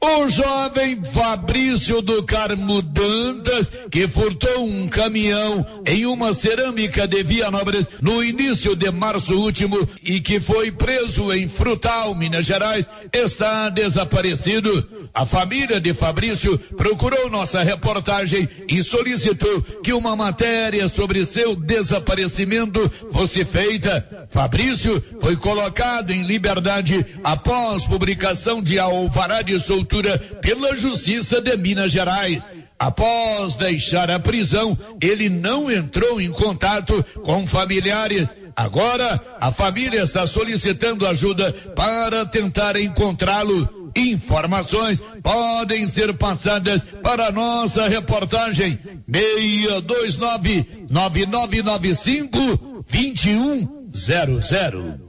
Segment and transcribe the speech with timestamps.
[0.00, 7.88] O jovem Fabrício do Carmo Dantas, que furtou um caminhão em uma cerâmica de Vianópolis
[8.00, 14.88] no início de março último e que foi preso em Frutal, Minas Gerais, está desaparecido.
[15.12, 22.88] A família de Fabrício procurou nossa reportagem e solicitou que uma matéria sobre seu desaparecimento
[23.10, 24.28] fosse feita.
[24.30, 29.88] Fabrício foi colocado em liberdade após publicação de alvará de soltura
[30.40, 32.48] pela Justiça de Minas Gerais.
[32.78, 38.34] Após deixar a prisão, ele não entrou em contato com familiares.
[38.54, 43.90] Agora, a família está solicitando ajuda para tentar encontrá-lo.
[43.96, 48.78] Informações podem ser passadas para a nossa reportagem
[49.10, 55.08] 629 9995 2100.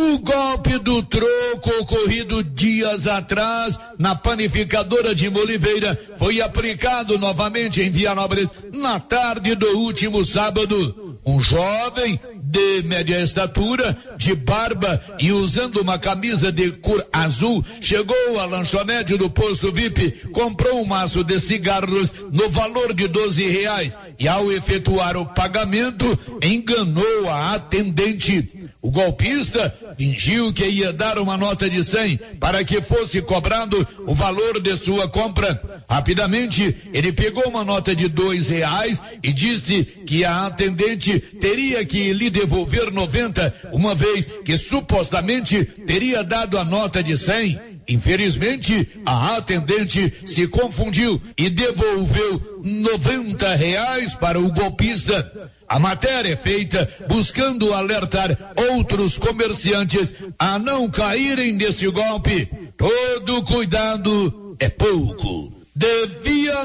[0.00, 7.90] O golpe do troco ocorrido dias atrás na panificadora de Moliveira foi aplicado novamente em
[7.90, 11.18] Vianópolis na tarde do último sábado.
[11.26, 18.40] Um jovem de média estatura, de barba e usando uma camisa de cor azul, chegou
[18.40, 23.98] à lanchonete do posto VIP, comprou um maço de cigarros no valor de 12 reais
[24.18, 28.70] e ao efetuar o pagamento, enganou a atendente.
[28.82, 34.14] O golpista fingiu que ia dar uma nota de 100 para que fosse cobrado o
[34.14, 35.82] valor de sua compra.
[35.88, 42.12] Rapidamente, ele pegou uma nota de dois reais e disse que a atendente teria que
[42.14, 47.69] lhe devolver 90, uma vez que supostamente teria dado a nota de 100.
[47.90, 55.50] Infelizmente, a atendente se confundiu e devolveu 90 reais para o golpista.
[55.68, 62.48] A matéria é feita buscando alertar outros comerciantes a não caírem nesse golpe.
[62.76, 65.52] Todo cuidado é pouco.
[65.74, 66.62] De Vianópolis,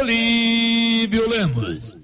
[0.00, 1.96] Olívio Lemos.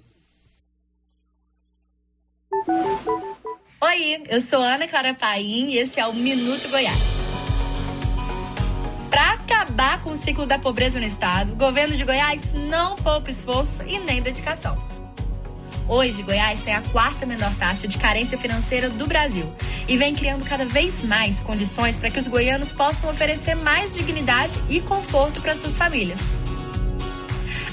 [3.84, 7.24] Oi, eu sou Ana Clara Paim e esse é o Minuto Goiás.
[9.10, 13.28] Para acabar com o ciclo da pobreza no estado, o governo de Goiás não poupa
[13.28, 14.80] esforço e nem dedicação.
[15.88, 19.52] Hoje, Goiás tem a quarta menor taxa de carência financeira do Brasil
[19.88, 24.62] e vem criando cada vez mais condições para que os goianos possam oferecer mais dignidade
[24.70, 26.20] e conforto para suas famílias.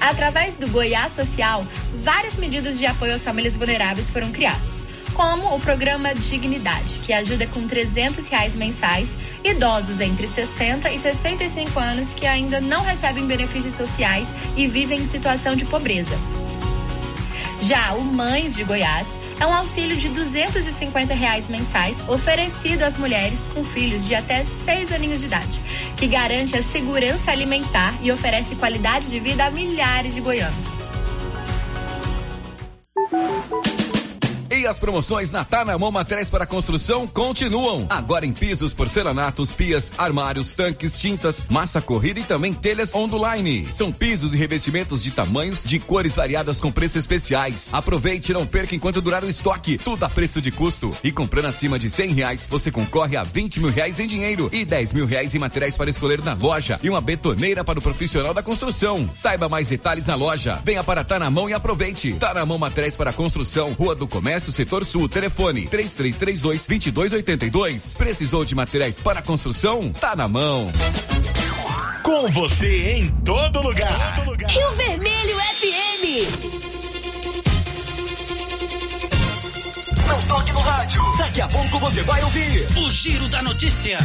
[0.02, 1.64] Através do Goiás Social,
[2.02, 4.89] várias medidas de apoio às famílias vulneráveis foram criadas
[5.20, 11.78] como o programa Dignidade, que ajuda com 300 reais mensais idosos entre 60 e 65
[11.78, 16.18] anos que ainda não recebem benefícios sociais e vivem em situação de pobreza.
[17.60, 23.50] Já o Mães de Goiás é um auxílio de 250 reais mensais oferecido às mulheres
[23.54, 25.62] com filhos de até 6 aninhos de idade,
[25.98, 30.80] que garante a segurança alimentar e oferece qualidade de vida a milhares de goianos.
[34.60, 37.88] E as promoções na Tá na Mão Materiais para Construção continuam.
[37.90, 43.66] Agora em pisos, porcelanatos, pias, armários, tanques, tintas, massa corrida e também telhas onduline.
[43.72, 47.70] São pisos e revestimentos de tamanhos, de cores variadas com preços especiais.
[47.72, 49.78] Aproveite e não perca enquanto durar o estoque.
[49.78, 50.94] Tudo a preço de custo.
[51.06, 54.66] E comprando acima de cem reais, você concorre a vinte mil reais em dinheiro e
[54.66, 58.34] dez mil reais em materiais para escolher na loja e uma betoneira para o profissional
[58.34, 59.10] da construção.
[59.14, 60.62] Saiba mais detalhes na loja.
[60.66, 62.12] Venha para Tá na Mão e aproveite.
[62.16, 67.94] Tá na Mão Materiais para Construção, Rua do Comércio, Setor Sul, telefone 3332 2282.
[67.94, 69.92] Precisou de materiais para construção?
[69.92, 70.72] Tá na mão.
[72.04, 74.16] Com você em todo lugar.
[74.16, 74.50] Todo lugar.
[74.50, 76.70] Rio Vermelho FM.
[80.08, 81.02] Não toque no rádio.
[81.18, 83.98] Daqui a pouco você vai ouvir o Giro da Notícia.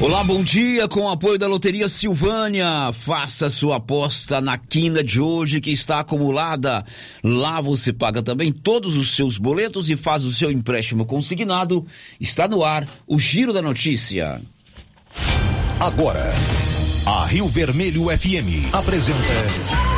[0.00, 0.86] Olá, bom dia.
[0.86, 5.98] Com o apoio da Loteria Silvânia, faça sua aposta na quina de hoje que está
[5.98, 6.84] acumulada.
[7.22, 11.84] Lá você paga também todos os seus boletos e faz o seu empréstimo consignado.
[12.20, 14.40] Está no ar o Giro da Notícia.
[15.80, 16.32] Agora,
[17.04, 19.97] a Rio Vermelho FM apresenta.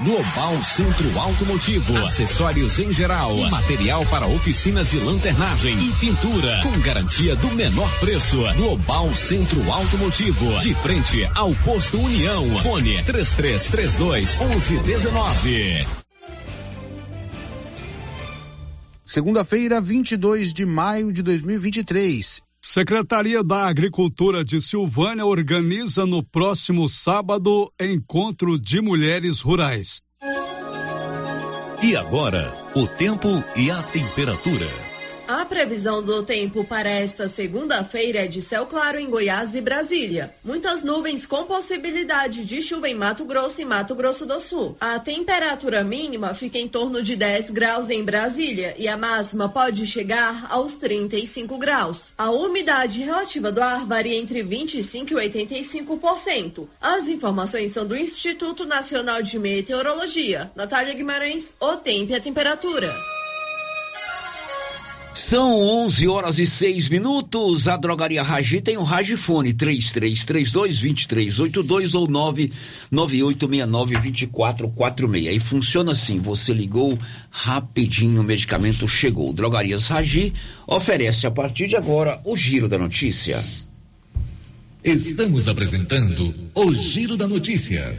[0.00, 7.34] Global Centro Automotivo, acessórios em geral, material para oficinas de lanternagem e pintura, com garantia
[7.34, 8.42] do menor preço.
[8.56, 12.58] Global Centro Automotivo, de frente ao posto União.
[12.60, 15.86] Fone 3332 1119.
[19.02, 22.45] Segunda-feira, 22 de maio de 2023.
[22.68, 30.02] Secretaria da Agricultura de Silvânia organiza no próximo sábado encontro de mulheres rurais.
[31.80, 34.85] E agora, o tempo e a temperatura.
[35.28, 40.32] A previsão do tempo para esta segunda-feira é de céu claro em Goiás e Brasília.
[40.44, 44.76] Muitas nuvens com possibilidade de chuva em Mato Grosso e Mato Grosso do Sul.
[44.80, 49.84] A temperatura mínima fica em torno de 10 graus em Brasília e a máxima pode
[49.84, 52.12] chegar aos 35 graus.
[52.16, 56.68] A umidade relativa do ar varia entre 25 e 85%.
[56.80, 60.52] As informações são do Instituto Nacional de Meteorologia.
[60.54, 63.15] Natália Guimarães, o tempo e a temperatura.
[65.16, 67.66] São 11 horas e 6 minutos.
[67.66, 72.06] A Drogaria Ragi tem o um Ragifone 3332-2382 ou
[72.92, 75.34] 99869-2446.
[75.34, 76.98] E funciona assim: você ligou
[77.30, 79.32] rapidinho, o medicamento chegou.
[79.32, 80.34] Drogarias Ragi
[80.66, 83.42] oferece a partir de agora o Giro da Notícia.
[84.84, 87.98] Estamos apresentando o Giro da Notícia.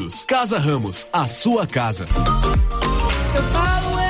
[0.00, 0.24] Unidos.
[0.24, 2.06] Casa Ramos, a sua casa.
[3.54, 4.09] Ando...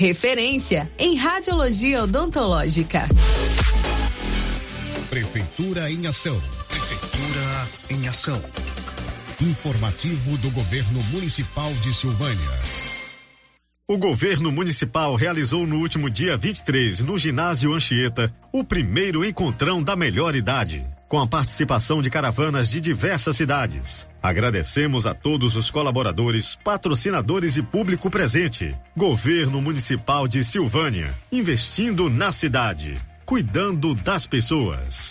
[0.00, 3.06] referência em radiologia odontológica.
[5.10, 6.40] Prefeitura em ação.
[6.68, 8.42] Prefeitura em ação.
[9.42, 12.89] Informativo do Governo Municipal de Silvânia.
[13.90, 19.96] O governo municipal realizou no último dia 23, no ginásio Anchieta, o primeiro encontrão da
[19.96, 24.06] melhor idade, com a participação de caravanas de diversas cidades.
[24.22, 28.76] Agradecemos a todos os colaboradores, patrocinadores e público presente.
[28.96, 35.10] Governo Municipal de Silvânia, investindo na cidade, cuidando das pessoas.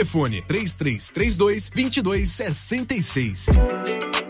[0.00, 4.29] Telefone 3332 2266.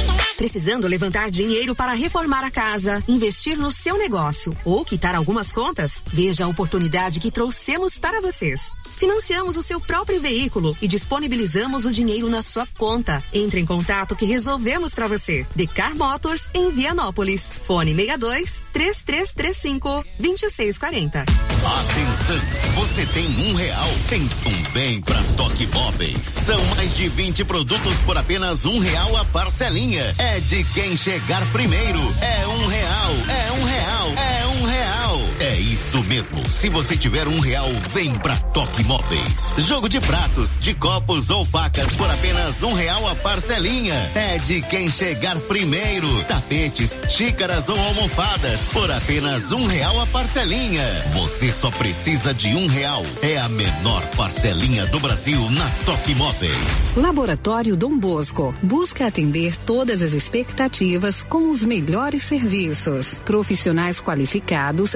[0.41, 6.03] Precisando levantar dinheiro para reformar a casa, investir no seu negócio ou quitar algumas contas?
[6.07, 8.71] Veja a oportunidade que trouxemos para vocês.
[8.97, 13.23] Financiamos o seu próprio veículo e disponibilizamos o dinheiro na sua conta.
[13.31, 15.45] Entre em contato que resolvemos para você.
[15.55, 17.51] Decar Motors em Vianópolis.
[17.63, 21.19] Fone 62 3335 2640.
[21.21, 22.39] Atenção,
[22.75, 23.89] você tem um real?
[24.11, 26.25] Então vem pra Toque Móveis.
[26.25, 30.15] São mais de 20 produtos por apenas um real a parcelinha.
[30.17, 31.99] É de quem chegar primeiro.
[32.21, 35.30] É um real, é um real, é um real.
[35.41, 36.47] É isso mesmo.
[36.51, 39.55] Se você tiver um real, vem pra Toque Móveis.
[39.57, 43.95] Jogo de pratos, de copos ou facas por apenas um real a parcelinha.
[44.13, 46.07] É de quem chegar primeiro.
[46.25, 50.85] Tapetes, xícaras ou almofadas por apenas um real a parcelinha.
[51.15, 53.03] Você só precisa de um real.
[53.23, 56.93] É a menor parcelinha do Brasil na Toque Móveis.
[56.95, 63.19] Laboratório Dom Bosco busca atender todas as expectativas com os melhores serviços.
[63.25, 64.95] Profissionais qualificados,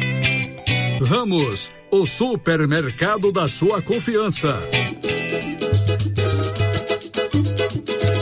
[1.03, 4.59] Ramos, o supermercado da sua confiança.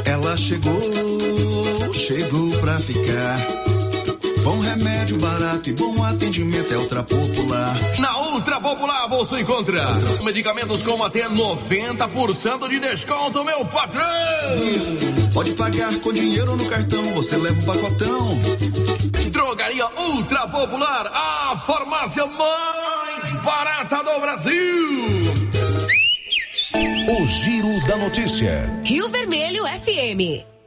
[0.06, 3.38] Ela chegou, chegou pra ficar.
[4.44, 8.00] Bom remédio barato e bom atendimento é Ultra Popular.
[8.00, 9.84] Na Ultra Popular você encontra
[10.24, 14.06] medicamentos com até 90% de desconto, meu patrão!
[15.34, 18.40] Pode pagar com dinheiro no cartão, você leva um pacotão.
[19.30, 24.90] Drogaria Ultra Popular, a farmácia mais barata do Brasil.
[27.10, 28.82] O Giro da Notícia.
[28.84, 30.59] Rio Vermelho FM.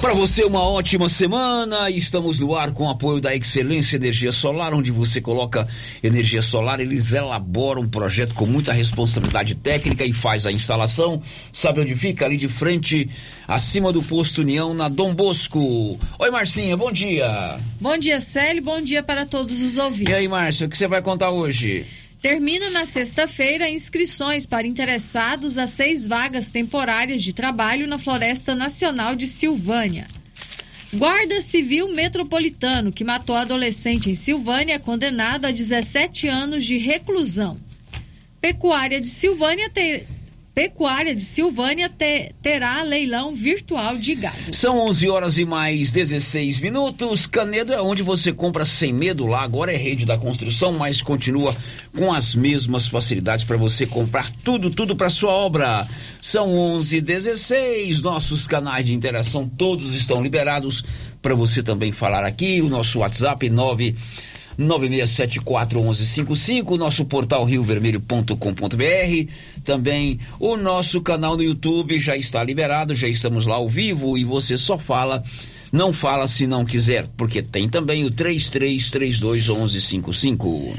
[0.00, 1.90] Para você, uma ótima semana.
[1.90, 5.68] Estamos no ar com o apoio da Excelência Energia Solar, onde você coloca
[6.02, 6.80] energia solar.
[6.80, 11.22] Eles elaboram um projeto com muita responsabilidade técnica e faz a instalação.
[11.52, 12.24] Sabe onde fica?
[12.24, 13.10] Ali de frente,
[13.46, 15.98] acima do posto União, na Dom Bosco.
[16.18, 17.60] Oi, Marcinha, bom dia.
[17.78, 18.62] Bom dia, Célio.
[18.62, 20.14] Bom dia para todos os ouvintes.
[20.14, 21.84] E aí, Márcio, o que você vai contar hoje?
[22.20, 29.16] Termina na sexta-feira inscrições para interessados a seis vagas temporárias de trabalho na Floresta Nacional
[29.16, 30.06] de Silvânia.
[30.92, 37.58] Guarda Civil Metropolitano, que matou adolescente em Silvânia, é condenado a 17 anos de reclusão.
[38.38, 40.04] Pecuária de Silvânia te...
[40.54, 42.34] Pecuária de Silvânia te...
[42.42, 44.52] terá leilão virtual de gado.
[44.52, 47.26] São 11 horas e mais 16 minutos.
[47.26, 49.26] Canedo é onde você compra sem medo.
[49.26, 51.56] Lá agora é rede da construção, mas continua
[51.96, 55.86] com as mesmas facilidades para você comprar tudo, tudo para sua obra.
[56.20, 58.02] São 11 e 16.
[58.02, 60.82] Nossos canais de interação todos estão liberados
[61.22, 62.60] para você também falar aqui.
[62.60, 63.94] O nosso WhatsApp 9
[64.58, 69.30] 96741155, nosso portal riovermelho.com.br,
[69.64, 74.24] também o nosso canal no YouTube já está liberado, já estamos lá ao vivo e
[74.24, 75.22] você só fala,
[75.72, 80.72] não fala se não quiser, porque tem também o 33321155.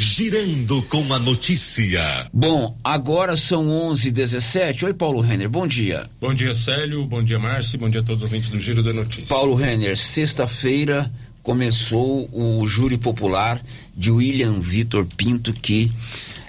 [0.00, 2.26] Girando com a notícia.
[2.32, 4.84] Bom, agora são 11:17.
[4.84, 6.08] Oi, Paulo Renner, bom dia.
[6.18, 7.04] Bom dia, Célio.
[7.04, 7.78] Bom dia, Márcio.
[7.78, 9.26] Bom dia a todos os ouvintes do Giro da Notícia.
[9.26, 13.62] Paulo Renner, sexta-feira começou o júri popular
[13.96, 15.90] de William Vitor Pinto, que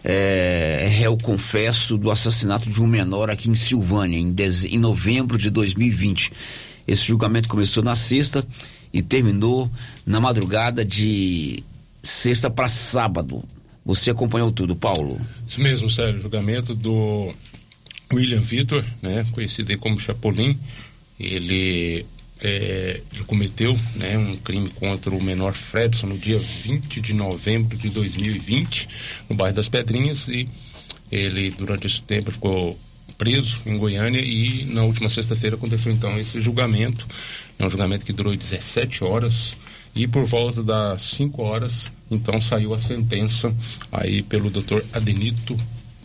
[0.03, 4.35] é, réu confesso do assassinato de um menor aqui em Silvânia, em,
[4.69, 6.31] em novembro de 2020.
[6.87, 8.45] Esse julgamento começou na sexta
[8.93, 9.69] e terminou
[10.05, 11.63] na madrugada de
[12.03, 13.43] sexta para sábado.
[13.85, 15.19] Você acompanhou tudo, Paulo?
[15.47, 16.21] Isso mesmo, Sérgio.
[16.21, 17.31] Julgamento do
[18.13, 20.57] William Vitor, né, conhecido aí como Chapolin.
[21.19, 22.05] Ele
[22.43, 27.77] é, ele cometeu né, um crime contra o menor Fredson no dia 20 de novembro
[27.77, 28.87] de 2020,
[29.29, 30.47] no bairro das Pedrinhas, e
[31.11, 32.77] ele, durante esse tempo, ficou
[33.17, 37.05] preso em Goiânia e na última sexta-feira aconteceu então esse julgamento,
[37.59, 39.55] é um julgamento que durou 17 horas
[39.93, 43.53] e por volta das 5 horas então saiu a sentença
[43.91, 45.55] aí pelo doutor Adenito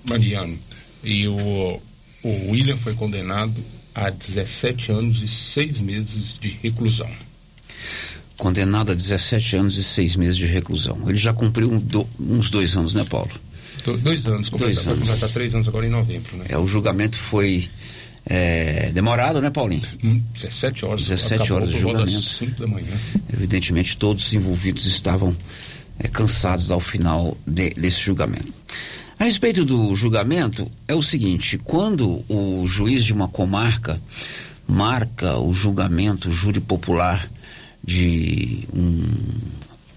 [0.04, 0.58] Mariano.
[1.02, 1.80] E o,
[2.22, 3.54] o William foi condenado
[3.96, 7.08] a 17 anos e 6 meses de reclusão.
[8.36, 11.08] Condenado a 17 anos e 6 meses de reclusão.
[11.08, 13.30] Ele já cumpriu um do, uns dois anos, né, Paulo?
[13.82, 14.84] Do, dois anos, dois anos.
[14.84, 16.44] vai completar três anos agora em novembro, né?
[16.50, 17.70] É, o julgamento foi
[18.26, 19.82] é, demorado, né, Paulinho?
[20.04, 21.08] Hum, 17 horas.
[21.08, 22.20] 17 horas de julgamento.
[22.20, 22.92] 5 da manhã.
[23.32, 25.34] Evidentemente, todos os envolvidos estavam
[25.98, 28.52] é, cansados ao final de, desse julgamento.
[29.18, 34.00] A respeito do julgamento, é o seguinte: quando o juiz de uma comarca
[34.68, 37.26] marca o julgamento, o júri popular
[37.82, 39.04] de um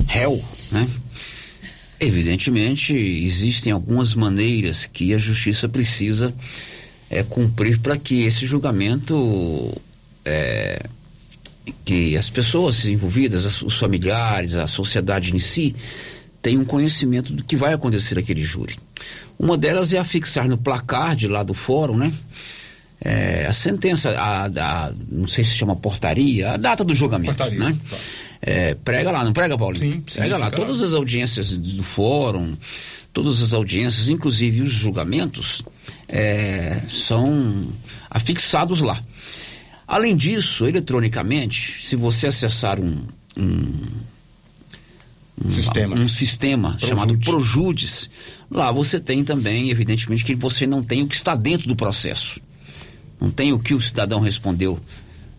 [0.07, 0.87] réu, né?
[1.99, 6.33] Evidentemente, existem algumas maneiras que a justiça precisa
[7.09, 9.75] é, cumprir para que esse julgamento,
[10.23, 10.85] é,
[11.83, 15.75] que as pessoas envolvidas, os familiares, a sociedade em si,
[16.41, 18.75] tem um conhecimento do que vai acontecer naquele júri.
[19.37, 22.13] Uma delas é afixar no placar de lá do fórum, né?
[23.01, 27.59] É, a sentença, a, a, não sei se chama portaria, a data do julgamento, portaria,
[27.59, 27.77] né?
[27.89, 27.97] Tá.
[28.41, 29.93] É, prega lá, não prega, Paulinho?
[29.93, 30.51] Sim, prega sim, lá.
[30.51, 32.55] Todas as audiências do fórum,
[33.13, 35.61] todas as audiências, inclusive os julgamentos,
[36.07, 37.69] é, são
[38.09, 39.01] afixados lá.
[39.87, 42.97] Além disso, eletronicamente, se você acessar um
[43.39, 43.71] um
[45.49, 48.09] sistema, um sistema chamado Projudes.
[48.49, 52.39] Lá você tem também, evidentemente, que você não tem o que está dentro do processo.
[53.19, 54.79] Não tem o que o cidadão respondeu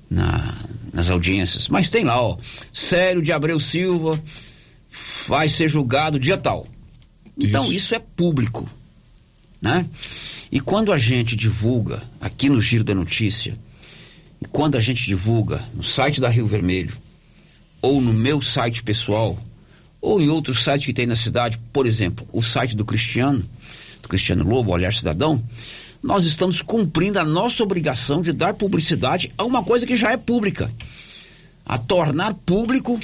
[0.09, 0.55] na,
[0.93, 1.69] nas audiências.
[1.69, 2.37] Mas tem lá, ó.
[2.73, 4.21] Célio de Abreu Silva
[5.27, 6.67] vai ser julgado dia tal.
[7.39, 8.69] Então isso, isso é público,
[9.61, 9.87] né?
[10.53, 13.57] E quando a gente divulga aqui no Giro da Notícia,
[14.43, 16.97] e quando a gente divulga no site da Rio Vermelho,
[17.81, 19.39] ou no meu site pessoal,
[20.01, 23.45] ou em outro site que tem na cidade, por exemplo, o site do Cristiano,
[24.03, 25.43] do Cristiano Lobo, Olhar Cidadão,
[26.03, 30.17] nós estamos cumprindo a nossa obrigação de dar publicidade a uma coisa que já é
[30.17, 30.71] pública.
[31.67, 32.99] A tornar público,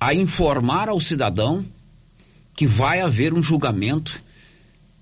[0.00, 1.64] a informar ao cidadão
[2.56, 4.20] que vai haver um julgamento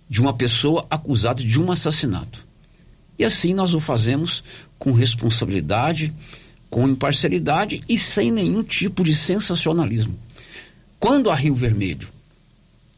[0.08, 2.44] de uma pessoa acusada de um assassinato.
[3.18, 4.44] E assim nós o fazemos
[4.78, 6.12] com responsabilidade,
[6.68, 10.16] com imparcialidade e sem nenhum tipo de sensacionalismo.
[10.98, 12.08] Quando a Rio Vermelho,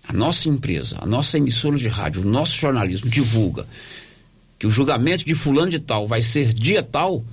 [0.04, 3.66] a nossa empresa, a nossa emissora de rádio, o nosso jornalismo divulga
[4.58, 7.24] que o julgamento de fulano de tal vai ser dia tal,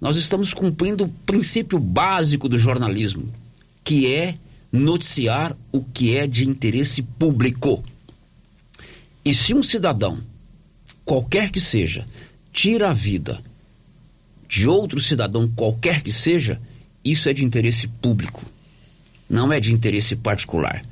[0.00, 3.32] nós estamos cumprindo o princípio básico do jornalismo,
[3.84, 4.36] que é
[4.72, 7.84] noticiar o que é de interesse público.
[9.24, 10.18] E se um cidadão,
[11.04, 12.06] qualquer que seja,
[12.52, 13.40] tira a vida
[14.48, 16.60] de outro cidadão, qualquer que seja,
[17.04, 18.42] isso é de interesse público,
[19.32, 20.84] não é de interesse particular.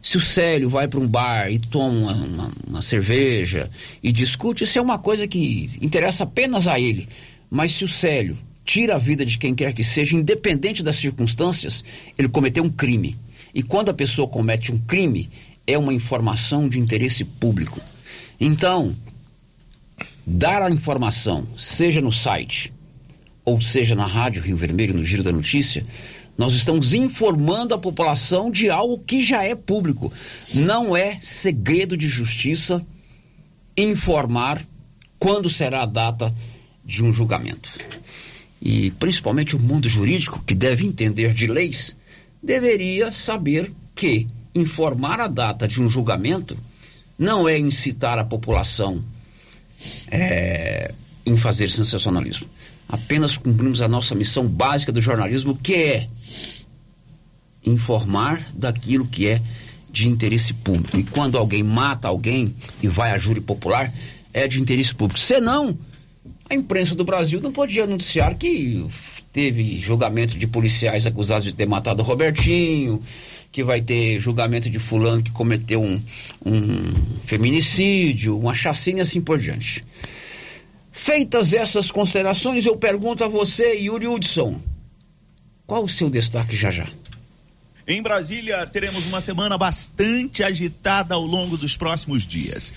[0.00, 3.68] Se o Célio vai para um bar e toma uma, uma, cerveja
[4.02, 7.08] e discute, isso é uma coisa que interessa apenas a ele.
[7.50, 11.82] Mas se o Célio tira a vida de quem quer que seja, independente das circunstâncias,
[12.16, 13.16] ele cometeu um crime.
[13.54, 15.28] E quando a pessoa comete um crime,
[15.66, 17.80] é uma informação de interesse público.
[18.38, 18.94] Então,
[20.26, 22.70] dar a informação, seja no site,
[23.44, 25.84] ou seja na Rádio Rio Vermelho, no Giro da Notícia,
[26.38, 30.12] nós estamos informando a população de algo que já é público.
[30.54, 32.86] Não é segredo de justiça
[33.76, 34.64] informar
[35.18, 36.32] quando será a data
[36.84, 37.68] de um julgamento.
[38.62, 41.96] E principalmente o mundo jurídico, que deve entender de leis,
[42.40, 46.56] deveria saber que informar a data de um julgamento
[47.18, 49.02] não é incitar a população
[50.08, 50.94] é,
[51.26, 52.48] em fazer sensacionalismo
[52.88, 56.08] apenas cumprimos a nossa missão básica do jornalismo, que é
[57.64, 59.42] informar daquilo que é
[59.90, 60.96] de interesse público.
[60.98, 63.92] E quando alguém mata alguém e vai a júri popular,
[64.32, 65.18] é de interesse público.
[65.18, 65.76] Senão,
[66.48, 68.86] a imprensa do Brasil não podia anunciar que
[69.32, 73.02] teve julgamento de policiais acusados de ter matado o Robertinho,
[73.50, 76.00] que vai ter julgamento de fulano que cometeu um,
[76.44, 76.92] um
[77.24, 79.84] feminicídio, uma chacina e assim por diante.
[80.98, 84.60] Feitas essas considerações, eu pergunto a você, Yuri Hudson,
[85.64, 86.88] qual o seu destaque já já?
[87.86, 92.74] Em Brasília, teremos uma semana bastante agitada ao longo dos próximos dias.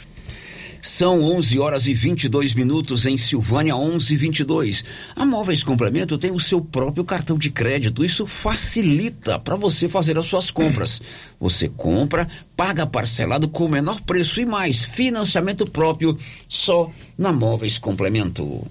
[0.81, 4.83] São 11 horas e 22 minutos em Silvânia, 11 e 22.
[5.15, 8.03] A Móveis Complemento tem o seu próprio cartão de crédito.
[8.03, 10.99] Isso facilita para você fazer as suas compras.
[11.39, 14.81] Você compra, paga parcelado com o menor preço e mais.
[14.81, 16.17] Financiamento próprio
[16.49, 18.65] só na Móveis Complemento.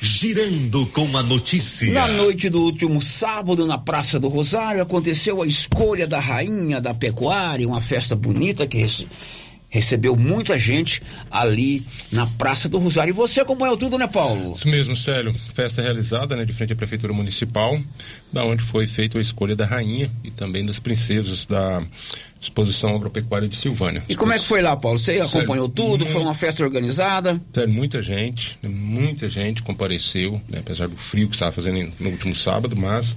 [0.00, 1.92] Girando com a notícia.
[1.92, 6.92] Na noite do último sábado, na Praça do Rosário, aconteceu a escolha da rainha da
[6.92, 8.78] pecuária, uma festa bonita que
[9.72, 11.82] recebeu muita gente ali
[12.12, 13.10] na Praça do Rosário.
[13.10, 14.52] E você acompanhou tudo, né, Paulo?
[14.54, 15.34] Isso mesmo, Célio.
[15.54, 17.80] Festa realizada, né, de frente à Prefeitura Municipal,
[18.30, 21.82] da onde foi feita a escolha da rainha e também das princesas da
[22.38, 24.04] Exposição Agropecuária de Silvânia.
[24.10, 24.98] E como é que foi lá, Paulo?
[24.98, 26.04] Você acompanhou Sério, tudo?
[26.04, 27.40] Foi uma festa organizada?
[27.50, 32.34] Sério, muita gente, muita gente compareceu, né, apesar do frio que estava fazendo no último
[32.34, 33.16] sábado, mas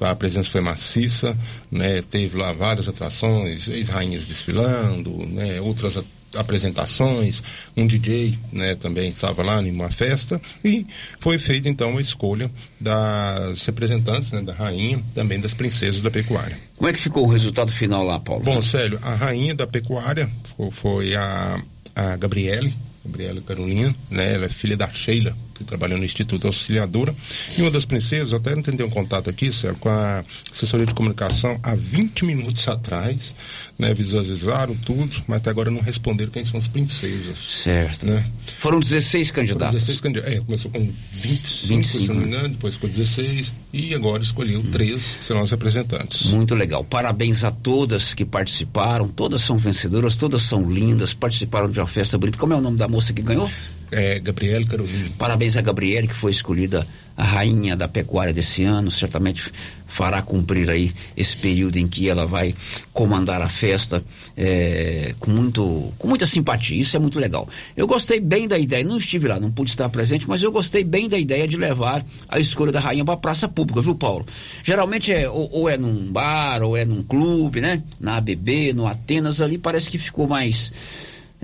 [0.00, 1.36] a presença foi maciça,
[1.70, 2.02] né?
[2.02, 5.60] Teve lá várias atrações, ex-rainhas desfilando, né?
[5.60, 5.96] Outras
[6.36, 7.42] apresentações,
[7.76, 8.74] um DJ, né?
[8.74, 10.86] Também estava lá em uma festa e
[11.20, 14.42] foi feita então a escolha das representantes, né?
[14.42, 16.58] Da rainha, também das princesas da pecuária.
[16.76, 18.42] Como é que ficou o resultado final lá, Paulo?
[18.42, 20.28] Bom, Célio, a rainha da pecuária
[20.72, 21.62] foi a,
[21.94, 24.34] a Gabriele, Gabriela Carolina, né?
[24.34, 27.14] Ela é filha da Sheila, que trabalhou no Instituto Auxiliadora.
[27.56, 30.94] E uma das princesas, até não tentei um contato aqui, Sérgio, com a assessoria de
[30.94, 33.34] comunicação há 20 minutos atrás,
[33.78, 33.94] né?
[33.94, 37.38] Visualizaram tudo, mas até agora não responderam quem são as princesas.
[37.38, 38.06] Certo.
[38.06, 38.24] Né?
[38.58, 39.66] Foram 16 candidatos.
[39.66, 40.34] Foram 16 candidatos.
[40.34, 44.60] É, começou com 25, 25 se não me engano, depois ficou 16 e agora escolheu
[44.60, 44.70] hum.
[44.70, 46.30] 13 que serão as representantes.
[46.32, 46.84] Muito legal.
[46.84, 52.18] Parabéns a todas que participaram, todas são vencedoras, todas são lindas, participaram de uma festa
[52.18, 52.38] bonita.
[52.38, 53.50] Como é o nome da moça que ganhou?
[53.94, 55.10] É, Gabriele Carolina.
[55.16, 59.52] Parabéns a Gabriele, que foi escolhida a rainha da pecuária desse ano, certamente
[59.86, 62.52] fará cumprir aí esse período em que ela vai
[62.92, 64.04] comandar a festa
[64.36, 66.80] é, com, muito, com muita simpatia.
[66.80, 67.48] Isso é muito legal.
[67.76, 70.82] Eu gostei bem da ideia, não estive lá, não pude estar presente, mas eu gostei
[70.82, 74.26] bem da ideia de levar a escolha da rainha para a praça pública, viu, Paulo?
[74.64, 77.80] Geralmente é ou, ou, é num bar, ou é num clube, né?
[78.00, 80.72] Na ABB, no Atenas, ali parece que ficou mais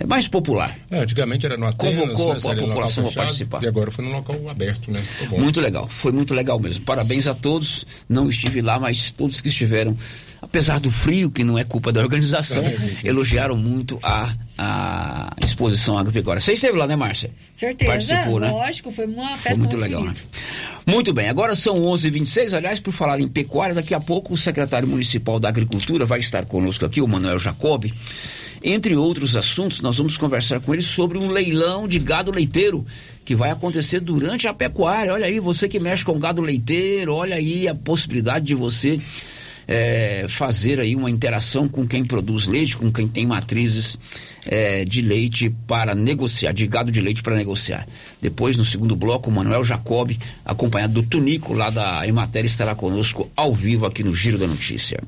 [0.00, 0.74] é mais popular.
[0.90, 3.62] É, antigamente era no Atenas, Convocou a população para participar.
[3.62, 4.98] E agora foi no local aberto, né?
[5.30, 6.86] Muito legal, foi muito legal mesmo.
[6.86, 7.86] Parabéns a todos.
[8.08, 9.94] Não estive lá, mas todos que estiveram,
[10.40, 12.64] apesar do frio, que não é culpa da organização,
[13.04, 16.40] elogiaram muito a, a exposição agropecuária.
[16.40, 17.30] Você esteve lá, né, Márcia?
[17.52, 18.50] Certeza, Participou, né?
[18.50, 20.14] lógico, foi uma festa foi muito legal, né?
[20.86, 22.56] Muito bem, agora são 11h26.
[22.56, 26.46] Aliás, por falar em pecuária, daqui a pouco o secretário municipal da Agricultura vai estar
[26.46, 27.84] conosco aqui, o Manuel Jacob.
[28.62, 32.84] Entre outros assuntos, nós vamos conversar com ele sobre um leilão de gado leiteiro
[33.24, 35.12] que vai acontecer durante a pecuária.
[35.12, 39.00] Olha aí, você que mexe com gado leiteiro, olha aí a possibilidade de você
[39.66, 43.96] é, fazer aí uma interação com quem produz leite, com quem tem matrizes
[44.44, 47.86] é, de leite para negociar, de gado de leite para negociar.
[48.20, 50.10] Depois, no segundo bloco, o Manuel Jacob,
[50.44, 55.00] acompanhado do Tunico, lá da Ematéria, estará conosco ao vivo aqui no Giro da Notícia.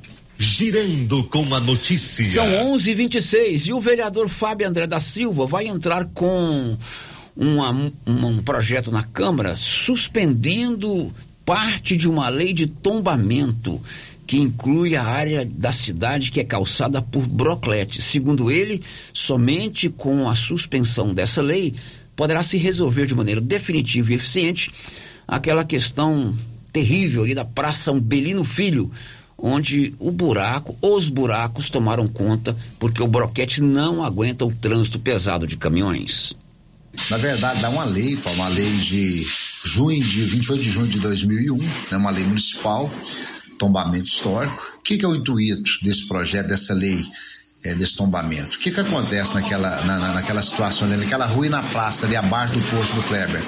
[0.43, 2.25] Girando com a notícia.
[2.25, 6.77] São 11:26 e o vereador Fábio André da Silva vai entrar com
[7.37, 7.71] uma,
[8.05, 11.13] uma, um projeto na Câmara suspendendo
[11.45, 13.81] parte de uma lei de tombamento
[14.27, 18.03] que inclui a área da cidade que é calçada por broclete.
[18.03, 18.83] Segundo ele,
[19.15, 21.73] somente com a suspensão dessa lei
[22.17, 24.73] poderá se resolver de maneira definitiva e eficiente
[25.27, 26.35] aquela questão
[26.73, 28.91] terrível ali da Praça Umbelino Filho,
[29.43, 35.47] onde o buraco, os buracos tomaram conta porque o broquete não aguenta o trânsito pesado
[35.47, 36.33] de caminhões.
[37.11, 39.27] Na verdade, dá uma lei, uma lei de
[39.65, 42.91] junho de 28 de junho de 2001, né, uma lei municipal,
[43.59, 44.63] tombamento histórico.
[44.79, 47.05] O que, que é o intuito desse projeto, dessa lei?
[47.65, 48.57] É, desse tombamento.
[48.57, 52.55] O que que acontece naquela, na, naquela situação, naquela rua e na praça ali abaixo
[52.55, 53.41] do posto do Kleber?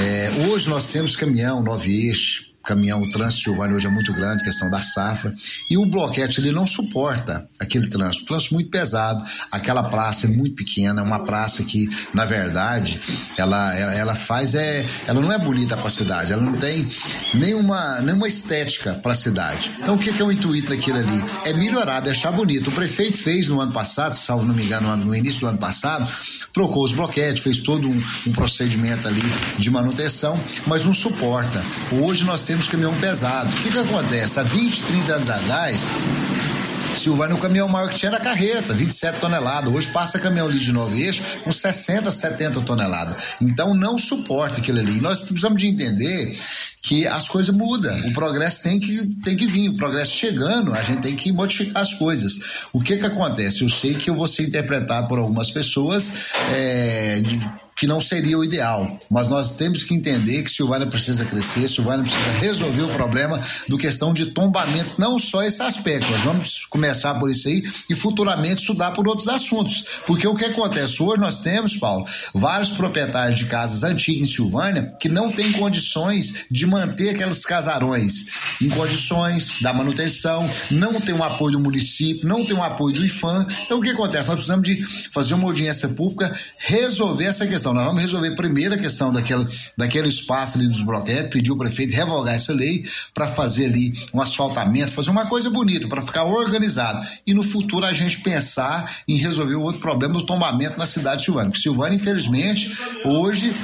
[0.00, 4.44] É, hoje nós temos caminhão, nove eixos, caminhão, o trânsito Silvânia hoje é muito grande,
[4.44, 5.32] questão da safra,
[5.70, 10.28] e o bloquete ele não suporta aquele trânsito, um trânsito muito pesado, aquela praça é
[10.28, 13.00] muito pequena, é uma praça que, na verdade,
[13.36, 16.86] ela, ela, ela faz, é, ela não é bonita para a cidade, ela não tem
[17.34, 19.70] nenhuma, nenhuma estética para a cidade.
[19.80, 21.24] Então o que, que é o intuito daquilo ali?
[21.44, 22.70] É melhorar, deixar bonito.
[22.70, 26.10] O prefeito fez no ano passado, salvo não me engano, no início do ano passado,
[26.56, 29.20] trocou os bloquetes, fez todo um, um procedimento ali
[29.58, 31.62] de manutenção, mas não suporta.
[32.00, 33.50] Hoje nós temos caminhão pesado.
[33.50, 34.40] O que, que acontece?
[34.40, 35.84] Há 20, 30 anos atrás,
[36.94, 39.70] Silvânia, o caminhão maior que tinha era carreta, 27 toneladas.
[39.70, 43.36] Hoje passa caminhão ali de novo eixo com 60, 70 toneladas.
[43.38, 44.98] Então não suporta aquilo ali.
[44.98, 46.34] Nós precisamos de entender
[46.86, 47.98] que as coisas mudam.
[48.06, 49.70] O progresso tem que, tem que vir.
[49.70, 52.38] O progresso chegando, a gente tem que modificar as coisas.
[52.72, 53.62] O que que acontece?
[53.62, 56.12] Eu sei que eu vou ser interpretado por algumas pessoas
[56.54, 57.40] é, de,
[57.76, 58.98] que não seria o ideal.
[59.10, 63.76] Mas nós temos que entender que Silvânia precisa crescer, Silvânia precisa resolver o problema do
[63.76, 66.10] questão de tombamento, não só esse aspecto.
[66.10, 69.84] Nós vamos começar por isso aí e futuramente estudar por outros assuntos.
[70.06, 71.02] Porque o que acontece?
[71.02, 76.46] Hoje nós temos, Paulo, vários proprietários de casas antigas em Silvânia que não têm condições
[76.50, 78.26] de manter aqueles casarões
[78.60, 82.62] em condições da manutenção, não tem o um apoio do município, não tem o um
[82.62, 83.46] apoio do IFAM.
[83.64, 84.28] Então o que acontece?
[84.28, 87.72] Nós precisamos de fazer uma audiência pública, resolver essa questão.
[87.72, 91.94] Nós vamos resolver primeiro a questão daquele, daquele espaço ali dos bloquetes, pedir o prefeito
[91.94, 92.84] revogar essa lei
[93.14, 97.06] para fazer ali um asfaltamento, fazer uma coisa bonita, para ficar organizado.
[97.26, 101.18] E no futuro a gente pensar em resolver o outro problema do tombamento na cidade
[101.18, 101.50] de Silvânia.
[101.50, 102.70] Porque Silvânia, infelizmente,
[103.04, 103.54] hoje,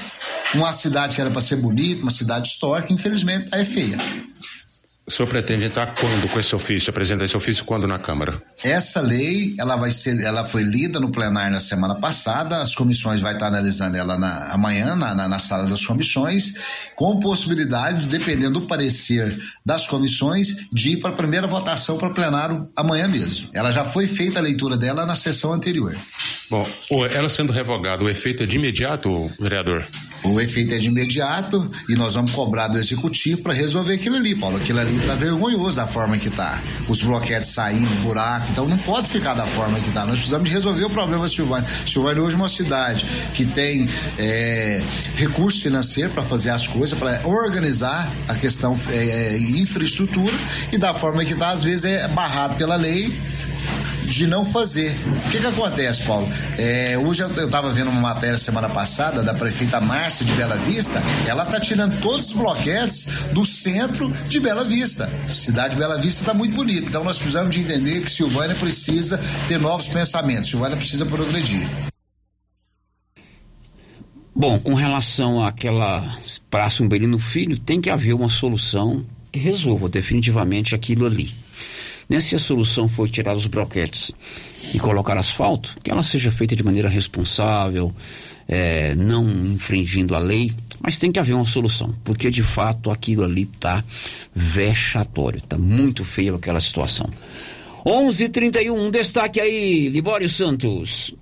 [0.55, 3.99] uma cidade que era para ser bonita, uma cidade histórica, infelizmente, é feia.
[5.13, 8.41] O senhor pretende entrar quando com esse ofício, apresentar esse ofício quando na Câmara?
[8.65, 13.21] Essa lei, ela vai ser, ela foi lida no plenário na semana passada, as comissões
[13.21, 16.55] vai estar analisando ela na, amanhã na, na, na sala das comissões,
[16.97, 22.15] com possibilidade, dependendo do parecer das comissões, de ir para a primeira votação para o
[22.15, 23.51] plenário amanhã mesmo.
[23.53, 25.95] Ela já foi feita a leitura dela na sessão anterior.
[26.49, 26.67] Bom,
[27.13, 29.87] ela sendo revogada, o efeito é de imediato, vereador?
[30.25, 34.35] O efeito é de imediato e nós vamos cobrar do executivo para resolver aquilo ali,
[34.35, 34.57] Paulo.
[34.57, 36.61] Aquilo ali está vergonhoso da forma que está.
[36.89, 40.05] Os bloquetes saindo, buraco, então não pode ficar da forma que está.
[40.05, 41.69] Nós precisamos resolver o problema de Silvânia.
[41.87, 43.89] Silvânia hoje é uma cidade que tem
[44.19, 44.83] é,
[45.17, 50.35] recurso financeiro para fazer as coisas, para organizar a questão é, infraestrutura
[50.73, 53.13] e da forma que está, às vezes é barrado pela lei
[54.13, 54.95] de não fazer.
[55.27, 56.29] O que que acontece, Paulo?
[56.59, 61.03] É, hoje eu estava vendo uma matéria semana passada da prefeita Márcia de Bela Vista,
[61.27, 64.92] ela está tirando todos os bloquetes do centro de Bela Vista.
[65.29, 69.21] Cidade de Bela Vista está muito bonita, então nós precisamos de entender que Silvânia precisa
[69.49, 71.67] ter novos pensamentos, Silvânia precisa progredir.
[74.35, 76.17] Bom, com relação àquela
[76.51, 81.33] Praça Umbelino Filho, tem que haver uma solução que resolva definitivamente aquilo ali.
[82.09, 84.11] Né, se a solução for tirar os broquetes
[84.75, 87.95] e colocar asfalto, que ela seja feita de maneira responsável,
[88.55, 93.25] é, não infringindo a lei, mas tem que haver uma solução, porque de fato aquilo
[93.25, 93.83] ali está
[94.35, 97.11] vexatório, está muito feio aquela situação.
[97.83, 101.15] 11:31 um destaque aí, Libório Santos.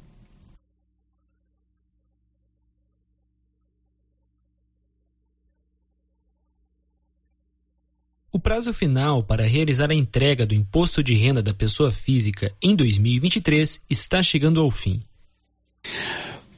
[8.33, 12.75] O prazo final para realizar a entrega do imposto de renda da pessoa física em
[12.75, 15.01] 2023 está chegando ao fim.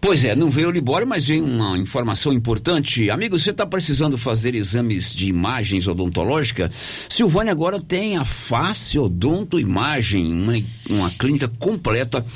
[0.04, 3.08] Pois é, não veio o Libório, mas veio uma informação importante.
[3.08, 6.68] Amigo, você está precisando fazer exames de imagens odontológica?
[7.08, 10.54] Silvânia agora tem a Face Odonto Imagem, uma,
[10.90, 12.26] uma clínica completa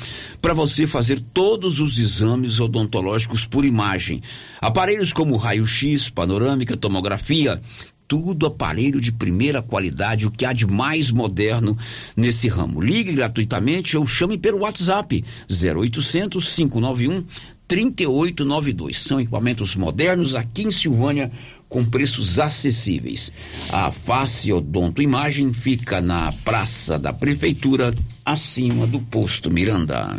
[0.41, 4.21] para você fazer todos os exames odontológicos por imagem.
[4.61, 7.61] Aparelhos como raio-x, panorâmica, tomografia,
[8.07, 11.77] tudo aparelho de primeira qualidade, o que há de mais moderno
[12.15, 12.81] nesse ramo.
[12.81, 17.25] Ligue gratuitamente ou chame pelo WhatsApp 0800 591
[17.67, 18.97] 3892.
[18.97, 21.31] São equipamentos modernos aqui em Silvânia
[21.67, 23.31] com preços acessíveis.
[23.71, 27.93] A Face Odonto Imagem fica na Praça da Prefeitura,
[28.25, 30.17] acima do posto Miranda.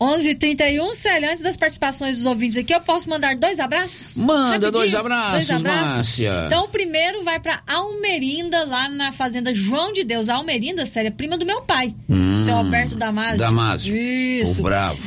[0.00, 4.18] 11:31 Célia, antes das participações dos ouvintes aqui, eu posso mandar dois abraços?
[4.18, 5.96] Manda dois abraços, dois abraços.
[5.96, 6.42] Márcia.
[6.46, 10.28] Então, o primeiro vai para Almerinda, lá na fazenda João de Deus.
[10.28, 13.38] A Almerinda, Célia, é prima do meu pai, Hum, seu Alberto Damasio.
[13.38, 13.96] Damásio.
[13.96, 14.60] Isso.
[14.60, 14.98] Ô, bravo.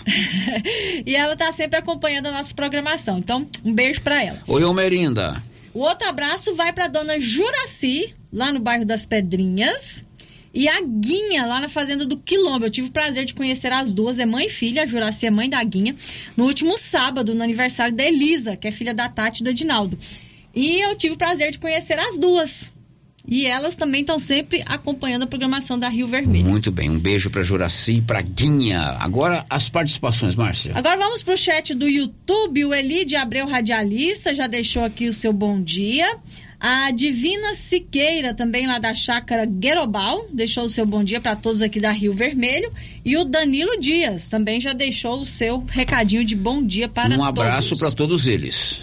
[1.06, 3.20] e ela tá sempre acompanhando a nossa programação.
[3.20, 4.38] Então, um beijo para ela.
[4.48, 5.42] Oi, Almerinda.
[5.74, 10.04] O outro abraço vai para dona Juraci, lá no bairro das Pedrinhas.
[10.54, 12.66] E a Guinha, lá na fazenda do Quilombo.
[12.66, 15.32] Eu tive o prazer de conhecer as duas, é mãe e filha, a Juraci é
[15.32, 15.96] mãe da Guinha,
[16.36, 19.98] no último sábado, no aniversário da Elisa, que é filha da Tati e do Edinaldo.
[20.56, 22.72] E eu tive o prazer de conhecer as duas.
[23.28, 26.50] E elas também estão sempre acompanhando a programação da Rio Vermelho.
[26.50, 28.80] Muito bem, um beijo para Juraci e para Guinha.
[29.00, 30.72] Agora as participações, Márcia.
[30.74, 32.66] Agora vamos pro chat do YouTube.
[32.66, 36.08] O Eli de Abreu Radialista já deixou aqui o seu bom dia.
[36.60, 41.62] A Divina Siqueira, também lá da chácara Guerobal, deixou o seu bom dia para todos
[41.62, 42.70] aqui da Rio Vermelho.
[43.06, 47.24] E o Danilo Dias também já deixou o seu recadinho de bom dia para um
[47.24, 47.80] abraço todos.
[47.80, 48.82] para todos eles.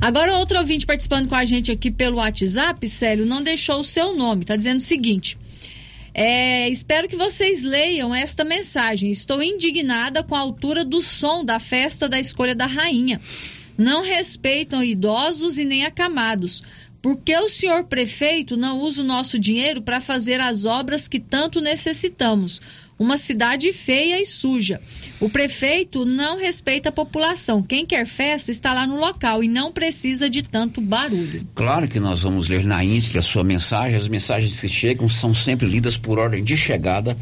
[0.00, 4.16] Agora, outro ouvinte participando com a gente aqui pelo WhatsApp, Célio, não deixou o seu
[4.16, 4.44] nome.
[4.44, 5.36] Tá dizendo o seguinte.
[6.14, 9.10] É, espero que vocês leiam esta mensagem.
[9.10, 13.20] Estou indignada com a altura do som da festa da escolha da rainha.
[13.80, 16.62] Não respeitam idosos e nem acamados.
[17.00, 21.18] Por que o senhor prefeito não usa o nosso dinheiro para fazer as obras que
[21.18, 22.60] tanto necessitamos?
[22.98, 24.82] Uma cidade feia e suja.
[25.18, 27.62] O prefeito não respeita a população.
[27.62, 31.48] Quem quer festa está lá no local e não precisa de tanto barulho.
[31.54, 33.96] Claro que nós vamos ler na íntegra a sua mensagem.
[33.96, 37.16] As mensagens que chegam são sempre lidas por ordem de chegada.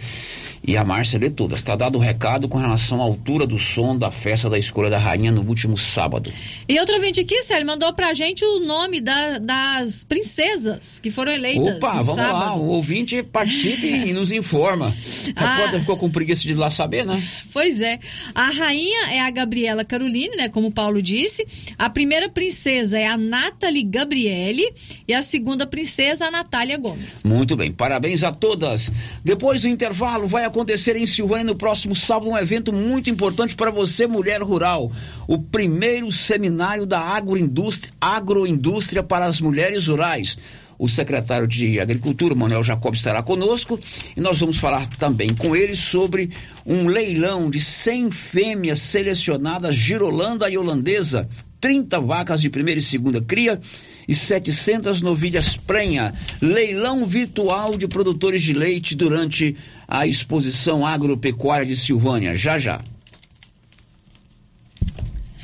[0.66, 1.60] E a Márcia lê todas.
[1.60, 4.98] Está dado o recado com relação à altura do som da festa da escolha da
[4.98, 6.32] rainha no último sábado.
[6.68, 11.32] E outro ouvinte aqui, Célio, mandou pra gente o nome da- das princesas que foram
[11.32, 11.76] eleitas.
[11.76, 12.26] Opa, no vamos lá.
[12.30, 12.60] sábado.
[12.60, 14.92] O ouvinte participe e nos informa.
[15.36, 15.56] A Ah.
[15.58, 17.22] Corda ficou com preguiça de ir lá saber, né?
[17.52, 17.98] Pois é.
[18.34, 20.48] A rainha é a Gabriela Caroline, né?
[20.48, 21.46] Como o Paulo disse.
[21.78, 24.68] A primeira princesa é a Nathalie Gabriele.
[25.06, 27.22] E a segunda princesa, a Natália Gomes.
[27.24, 28.90] Muito bem, parabéns a todas.
[29.24, 33.70] Depois do intervalo, vai acontecer em Silvânia no próximo sábado um evento muito importante para
[33.70, 34.90] você, mulher rural.
[35.26, 40.36] O primeiro seminário da agroindústria, agroindústria para as mulheres rurais.
[40.78, 43.80] O secretário de Agricultura, Manuel Jacob, estará conosco
[44.16, 46.30] e nós vamos falar também com ele sobre
[46.64, 51.28] um leilão de 100 fêmeas selecionadas girolanda e holandesa,
[51.60, 53.60] 30 vacas de primeira e segunda cria
[54.06, 56.14] e 700 novilhas prenha.
[56.40, 62.36] Leilão virtual de produtores de leite durante a exposição agropecuária de Silvânia.
[62.36, 62.80] Já já.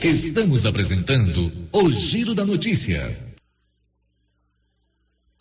[0.02, 3.33] Estamos apresentando o Giro da Notícia.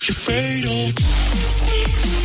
[0.05, 1.62] You're fatal.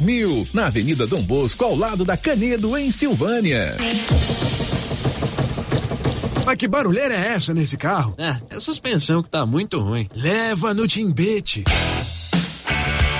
[0.00, 3.76] mil, na Avenida Dom Bosco, ao lado da Canedo, em Silvânia.
[6.44, 8.14] Mas que barulheira é essa nesse carro?
[8.16, 10.08] É, é a suspensão que tá muito ruim.
[10.14, 11.64] Leva no Timbete.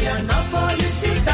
[0.00, 1.33] Vianópolis, cidade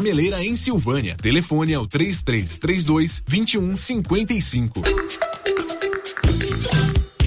[0.00, 1.14] Gameleira em Silvânia.
[1.20, 4.82] Telefone ao 3332 2155.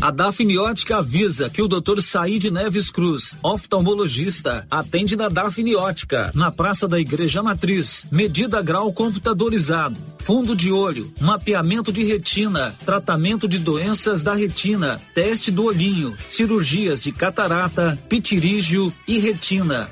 [0.02, 2.02] A Dafniótica avisa que o Dr.
[2.02, 8.08] Saíde Neves Cruz, oftalmologista, atende na Dafniótica, na Praça da Igreja Matriz.
[8.12, 15.52] Medida grau computadorizado, fundo de olho, mapeamento de retina, tratamento de doenças da retina, teste
[15.52, 19.92] do olhinho, cirurgias de catarata, pitirígio e retina.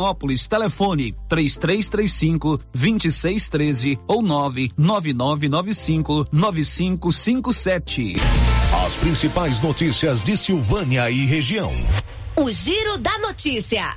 [0.00, 0.48] Vianópolis.
[0.48, 8.14] Telefone 3335 2613 ou 99995 9557.
[8.86, 11.70] As principais notícias de Silvânia e região.
[12.36, 13.94] O Giro da Notícia.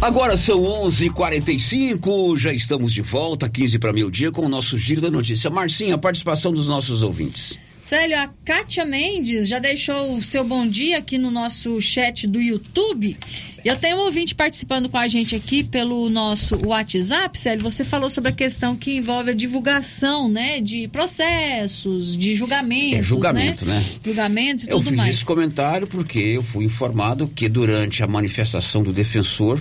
[0.00, 5.02] Agora são 11:45, já estamos de volta, 15 para meio dia com o nosso Giro
[5.02, 5.50] da Notícia.
[5.50, 7.58] Marcinha, a participação dos nossos ouvintes.
[7.90, 12.40] Célio, a Kátia Mendes já deixou o seu bom dia aqui no nosso chat do
[12.40, 13.16] YouTube.
[13.64, 17.64] Eu tenho um ouvinte participando com a gente aqui pelo nosso WhatsApp, Célio.
[17.64, 20.60] Você falou sobre a questão que envolve a divulgação, né?
[20.60, 23.00] De processos, de julgamentos.
[23.00, 23.74] É julgamento, né?
[23.74, 23.84] né?
[24.04, 24.98] Julgamentos e eu tudo mais.
[24.98, 29.60] Eu fiz esse comentário porque eu fui informado que durante a manifestação do defensor,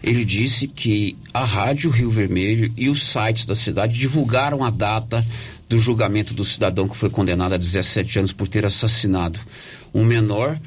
[0.00, 5.26] ele disse que a Rádio Rio Vermelho e os sites da cidade divulgaram a data
[5.68, 9.40] do julgamento do cidadão que foi condenado a 17 anos por ter assassinado
[9.92, 10.58] um menor.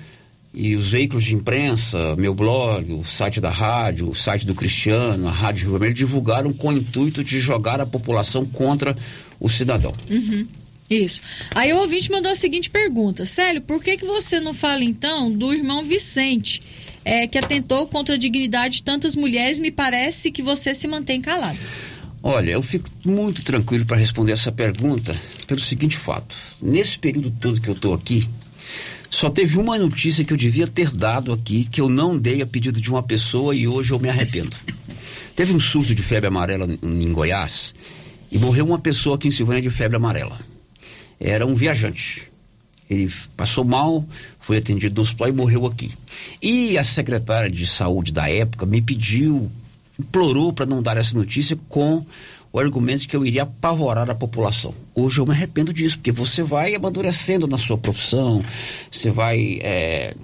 [0.54, 5.28] E os veículos de imprensa, meu blog, o site da rádio, o site do Cristiano,
[5.28, 8.98] a Rádio Rio Vermelho, divulgaram com o intuito de jogar a população contra
[9.40, 9.94] o cidadão.
[10.10, 10.48] Uhum.
[10.90, 11.22] Isso.
[11.54, 15.30] Aí o ouvinte mandou a seguinte pergunta: Célio, por que, que você não fala então
[15.32, 16.64] do irmão Vicente,
[17.04, 19.60] é, que atentou contra a dignidade de tantas mulheres?
[19.60, 21.60] Me parece que você se mantém calado.
[22.22, 25.16] Olha, eu fico muito tranquilo para responder essa pergunta
[25.46, 26.36] pelo seguinte fato.
[26.62, 28.28] Nesse período todo que eu estou aqui,
[29.10, 32.46] só teve uma notícia que eu devia ter dado aqui, que eu não dei a
[32.46, 34.56] pedido de uma pessoa e hoje eu me arrependo.
[35.36, 37.74] Teve um surto de febre amarela em Goiás
[38.32, 40.38] e morreu uma pessoa aqui em Silvânia de febre amarela.
[41.20, 42.24] Era um viajante.
[42.90, 44.06] Ele passou mal,
[44.40, 45.92] foi atendido no hospital e morreu aqui.
[46.42, 49.50] E a secretária de saúde da época me pediu
[50.00, 52.06] implorou para não dar essa notícia com
[52.52, 54.74] o argumento de que eu iria apavorar a população.
[54.96, 58.44] Hoje eu me arrependo disso, porque você vai amadurecendo na sua profissão,
[58.90, 60.16] você vai é,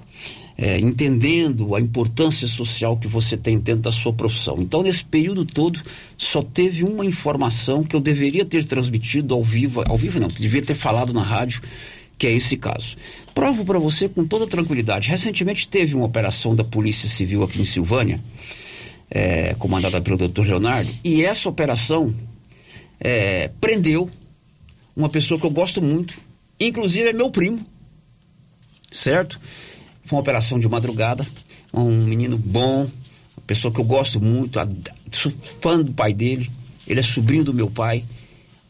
[0.57, 4.57] é, entendendo a importância social que você tem dentro da sua profissão.
[4.59, 5.79] Então, nesse período todo,
[6.17, 10.61] só teve uma informação que eu deveria ter transmitido ao vivo, ao vivo não, devia
[10.61, 11.61] ter falado na rádio,
[12.17, 12.95] que é esse caso.
[13.33, 15.09] Provo para você com toda tranquilidade.
[15.09, 18.21] Recentemente teve uma operação da Polícia Civil aqui em Silvânia,
[19.15, 22.11] é, comandada pelo doutor Leonardo, e essa operação
[22.99, 24.09] é, prendeu
[24.95, 26.19] uma pessoa que eu gosto muito,
[26.59, 27.63] inclusive é meu primo,
[28.91, 29.39] certo?
[30.01, 31.27] Foi uma operação de madrugada,
[31.71, 32.81] um menino bom,
[33.37, 34.59] uma pessoa que eu gosto muito,
[35.11, 36.49] sou fã do pai dele,
[36.87, 38.03] ele é sobrinho do meu pai,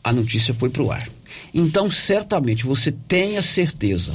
[0.04, 1.08] a notícia foi pro ar.
[1.54, 4.14] Então, certamente, você tenha certeza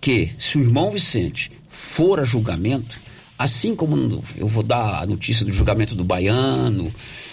[0.00, 2.98] que se o irmão Vicente for a julgamento,
[3.40, 6.92] Assim como eu vou dar a notícia do julgamento do Baiano,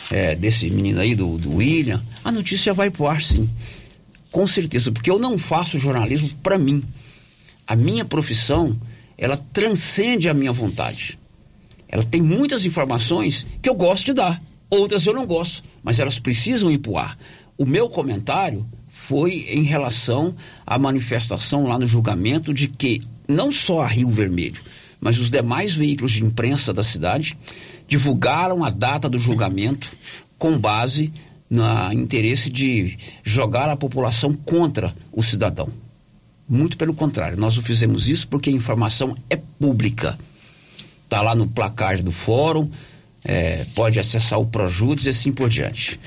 [0.09, 3.49] é, desse menino aí, do, do William, a notícia vai pro ar sim.
[4.31, 6.81] Com certeza, porque eu não faço jornalismo para mim.
[7.67, 8.73] A minha profissão,
[9.17, 11.19] ela transcende a minha vontade.
[11.89, 16.17] Ela tem muitas informações que eu gosto de dar, outras eu não gosto, mas elas
[16.17, 17.19] precisam ir pro ar.
[17.57, 20.33] O meu comentário foi em relação
[20.65, 24.61] à manifestação lá no julgamento de que não só a Rio Vermelho,
[24.99, 27.37] mas os demais veículos de imprensa da cidade
[27.87, 29.91] divulgaram a data do julgamento
[30.37, 31.11] com base
[31.49, 35.69] no interesse de jogar a população contra o cidadão.
[36.47, 40.17] Muito pelo contrário, nós não fizemos isso porque a informação é pública.
[41.03, 42.69] Está lá no placar do fórum,
[43.23, 45.99] é, pode acessar o Projudes e assim por diante.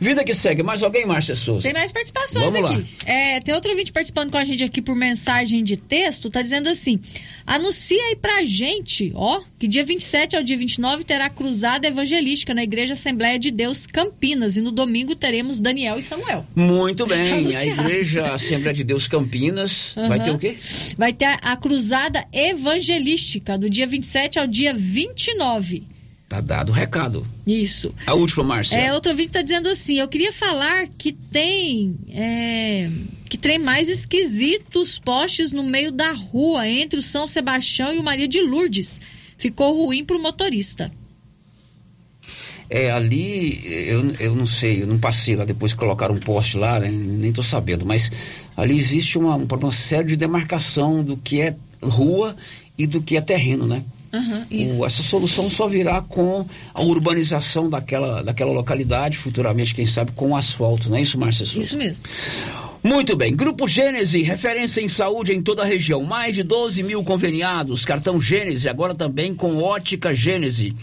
[0.00, 0.62] Vida que segue.
[0.62, 1.62] Mais alguém, Márcia Souza?
[1.62, 2.84] Tem mais participações Vamos aqui.
[3.06, 6.28] É, tem outro ouvinte participando com a gente aqui por mensagem de texto.
[6.30, 7.00] Tá dizendo assim:
[7.46, 12.62] anuncia aí pra gente, ó, que dia 27 ao dia 29 terá cruzada evangelística na
[12.62, 14.56] Igreja Assembleia de Deus Campinas.
[14.56, 16.44] E no domingo teremos Daniel e Samuel.
[16.54, 17.54] Muito bem.
[17.54, 20.08] a Igreja Assembleia de Deus Campinas uhum.
[20.08, 20.56] vai ter o quê?
[20.98, 25.94] Vai ter a, a cruzada evangelística do dia 27 ao dia 29.
[26.28, 27.26] Tá dado o recado.
[27.46, 27.94] Isso.
[28.06, 28.76] A última, Márcia.
[28.76, 32.90] É, outro vídeo tá dizendo assim, eu queria falar que tem é,
[33.28, 38.02] que tem mais esquisitos postes no meio da rua entre o São Sebastião e o
[38.02, 39.00] Maria de Lourdes.
[39.36, 40.90] Ficou ruim pro motorista.
[42.70, 46.56] É, ali, eu, eu não sei, eu não passei lá depois que colocaram um poste
[46.56, 48.10] lá, né, nem tô sabendo, mas
[48.56, 52.34] ali existe uma, um problema sério de demarcação do que é rua
[52.78, 53.84] e do que é terreno, né?
[54.14, 60.12] Uhum, o, essa solução só virá com a urbanização daquela, daquela localidade, futuramente, quem sabe,
[60.12, 61.66] com asfalto, não é isso, Márcia Souza?
[61.66, 62.04] Isso mesmo.
[62.82, 63.34] Muito bem.
[63.34, 66.02] Grupo Gênese, referência em saúde em toda a região.
[66.02, 67.82] Mais de 12 mil conveniados.
[67.82, 70.76] Cartão Gênese, agora também com ótica Gênese.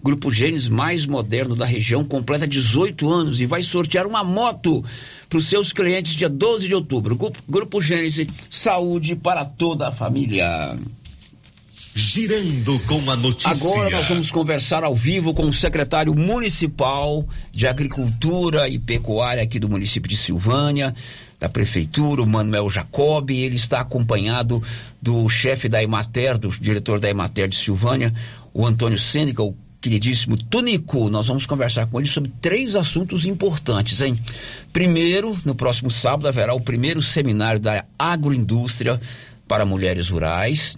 [0.00, 4.84] Grupo Gênese mais moderno da região, completa 18 anos e vai sortear uma moto
[5.28, 7.16] para os seus clientes dia 12 de outubro.
[7.16, 10.78] Grupo, Grupo Gênese, saúde para toda a família.
[11.98, 13.50] Girando com a notícia.
[13.50, 19.58] Agora nós vamos conversar ao vivo com o secretário municipal de Agricultura e Pecuária aqui
[19.58, 20.94] do município de Silvânia,
[21.40, 23.28] da prefeitura, o Manuel Jacob.
[23.30, 24.62] Ele está acompanhado
[25.02, 28.14] do chefe da Emater, do diretor da Emater de Silvânia,
[28.54, 31.10] o Antônio Sêneca, o queridíssimo Tunico.
[31.10, 34.16] Nós vamos conversar com ele sobre três assuntos importantes, hein?
[34.72, 39.00] Primeiro, no próximo sábado haverá o primeiro seminário da agroindústria
[39.48, 40.76] para mulheres rurais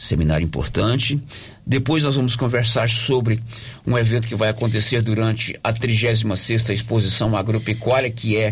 [0.00, 1.20] seminário importante.
[1.66, 3.40] Depois nós vamos conversar sobre
[3.86, 8.50] um evento que vai acontecer durante a 36ª Exposição Agropecuária, que é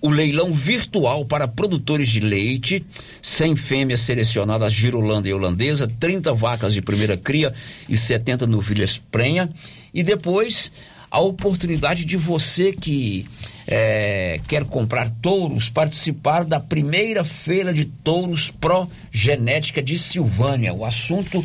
[0.00, 2.84] o leilão virtual para produtores de leite,
[3.20, 7.52] 100 fêmeas selecionadas girolanda e holandesa, 30 vacas de primeira cria
[7.88, 9.50] e 70 novilhas prenha.
[9.92, 10.70] E depois
[11.16, 13.26] a oportunidade de você que
[13.66, 20.74] é, quer comprar touros participar da primeira feira de touros pró-genética de Silvânia.
[20.74, 21.42] O assunto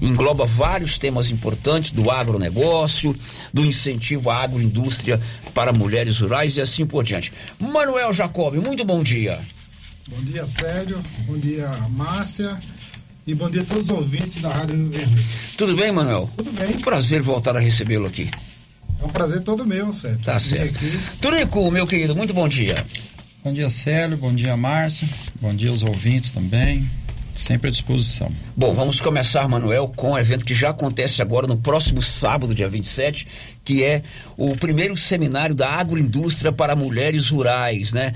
[0.00, 3.14] engloba vários temas importantes do agronegócio,
[3.52, 5.20] do incentivo à agroindústria
[5.52, 7.30] para mulheres rurais e assim por diante.
[7.60, 9.38] Manuel Jacob, muito bom dia.
[10.08, 10.98] Bom dia, Sérgio.
[11.26, 12.58] Bom dia, Márcia.
[13.26, 15.24] E bom dia a todos os ouvintes da Rádio Vermelho.
[15.58, 16.30] Tudo bem, Manuel?
[16.38, 16.78] Tudo bem.
[16.80, 18.30] Prazer voltar a recebê-lo aqui.
[19.00, 20.20] É um prazer todo meu, Sérgio.
[20.24, 20.78] Tá certo.
[21.20, 22.84] Turico, meu querido, muito bom dia.
[23.44, 24.16] Bom dia, Célio.
[24.16, 25.06] Bom dia, Márcia.
[25.40, 26.88] Bom dia aos ouvintes também.
[27.34, 28.30] Sempre à disposição.
[28.56, 32.54] Bom, vamos começar, Manuel, com o um evento que já acontece agora no próximo sábado,
[32.54, 33.26] dia 27,
[33.64, 34.02] que é
[34.36, 38.14] o primeiro seminário da agroindústria para mulheres rurais, né?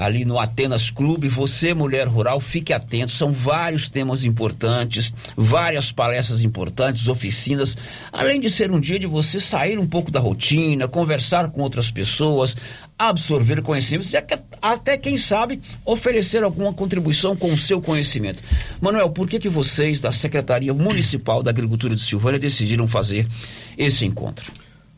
[0.00, 1.28] Ali no Atenas Clube.
[1.28, 3.12] Você, mulher rural, fique atento.
[3.12, 7.76] São vários temas importantes, várias palestras importantes, oficinas.
[8.10, 11.90] Além de ser um dia de você sair um pouco da rotina, conversar com outras
[11.90, 12.56] pessoas,
[12.98, 14.16] absorver conhecimentos e
[14.62, 18.42] até, quem sabe, oferecer alguma contribuição com o seu conhecimento.
[18.80, 23.28] Manuel, por que, que vocês, da Secretaria Municipal da Agricultura de Silvânia, decidiram fazer
[23.76, 24.50] esse encontro?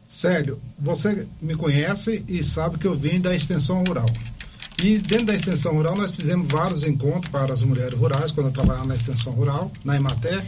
[0.06, 4.06] Célio, você me conhece e sabe que eu vim da extensão rural.
[4.78, 8.52] E dentro da extensão rural nós fizemos vários encontros para as mulheres rurais, quando eu
[8.52, 10.42] trabalhava na extensão rural, na Emater.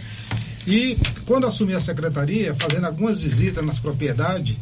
[0.66, 0.96] E
[1.26, 4.56] quando assumi a secretaria, fazendo algumas visitas nas propriedades,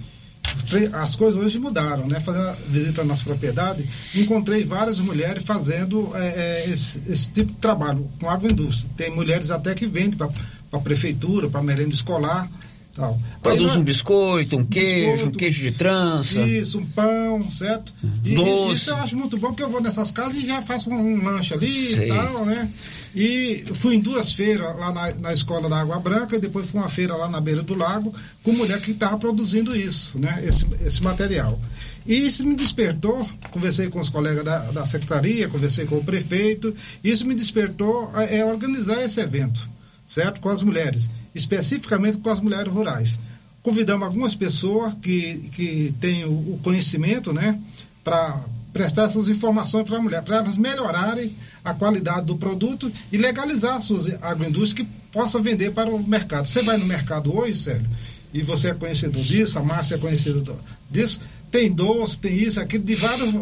[0.93, 2.19] as coisas hoje mudaram, né?
[2.19, 3.87] Fazendo visita nas propriedades,
[4.17, 8.91] encontrei várias mulheres fazendo é, é, esse, esse, tipo de trabalho com agroindústria.
[8.97, 10.29] Tem mulheres até que vendem para
[10.73, 12.49] a prefeitura, para merenda escolar.
[12.95, 13.19] Tal.
[13.43, 16.43] Produz um biscoito, um queijo, biscoito, um queijo de trança.
[16.43, 17.93] Isso, um pão, certo?
[18.23, 18.75] E, Doce.
[18.75, 21.25] Isso eu acho muito bom, porque eu vou nessas casas e já faço um, um
[21.25, 22.11] lanche ali Sei.
[22.11, 22.69] e tal, né?
[23.15, 26.81] E fui em duas feiras lá na, na, escola da Água Branca, e depois fui
[26.81, 30.43] uma feira lá na beira do lago, com mulher que estava produzindo isso, né?
[30.47, 31.59] Esse, esse material.
[32.05, 36.75] E isso me despertou, conversei com os colegas da, da secretaria, conversei com o prefeito,
[37.03, 39.73] isso me despertou a, é organizar esse evento
[40.07, 40.41] certo?
[40.41, 43.19] Com as mulheres, especificamente com as mulheres rurais.
[43.63, 47.59] Convidamos algumas pessoas que, que têm o, conhecimento, né,
[48.03, 48.41] para
[48.73, 51.33] prestar essas informações para a mulher, para elas melhorarem
[51.65, 56.47] a qualidade do produto e legalizar as suas agroindústrias que possa vender para o mercado.
[56.47, 57.87] Você vai no mercado hoje, Sérgio,
[58.33, 60.57] e você é conhecedor disso, a Márcia é conhecedora
[60.91, 63.33] disso, tem doce, tem isso, aquilo, de vários,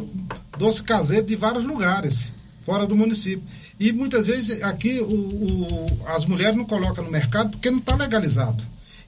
[0.58, 2.32] doce caseiro de vários lugares,
[2.66, 3.42] fora do município.
[3.80, 7.96] E muitas vezes aqui o, o, as mulheres não colocam no mercado porque não está
[7.96, 8.62] legalizado.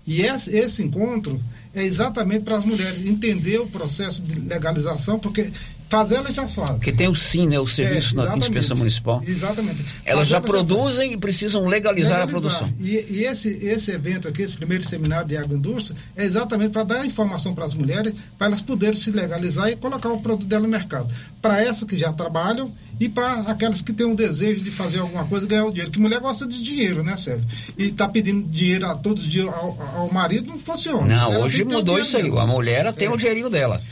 [0.06, 1.38] E esse, esse encontro
[1.74, 5.52] é exatamente para as mulheres entender o processo de legalização, porque
[5.92, 6.76] fazer elas já fazem.
[6.76, 7.60] Porque tem o SIM, né?
[7.60, 9.22] O Serviço é, da Inspeção Municipal.
[9.26, 9.84] Exatamente.
[10.06, 12.74] Elas já produzem e precisam legalizar, legalizar, a produção.
[12.80, 17.04] E, e, esse, esse evento aqui, esse primeiro seminário de agroindústria, é exatamente para dar
[17.04, 20.68] informação para as mulheres, para elas poderem se legalizar e colocar o produto dela no
[20.68, 21.12] mercado.
[21.42, 25.26] Para essas que já trabalham e para aquelas que têm o desejo de fazer alguma
[25.26, 25.90] coisa ganhar o dinheiro.
[25.90, 27.44] Que mulher gosta de dinheiro, né, Sérgio?
[27.76, 31.06] E está pedindo dinheiro a todos os dias ao, ao marido, não funciona.
[31.06, 32.28] Não, Ela hoje mudou isso aí.
[32.28, 33.10] A mulher tem é.
[33.10, 33.82] o dinheirinho dela.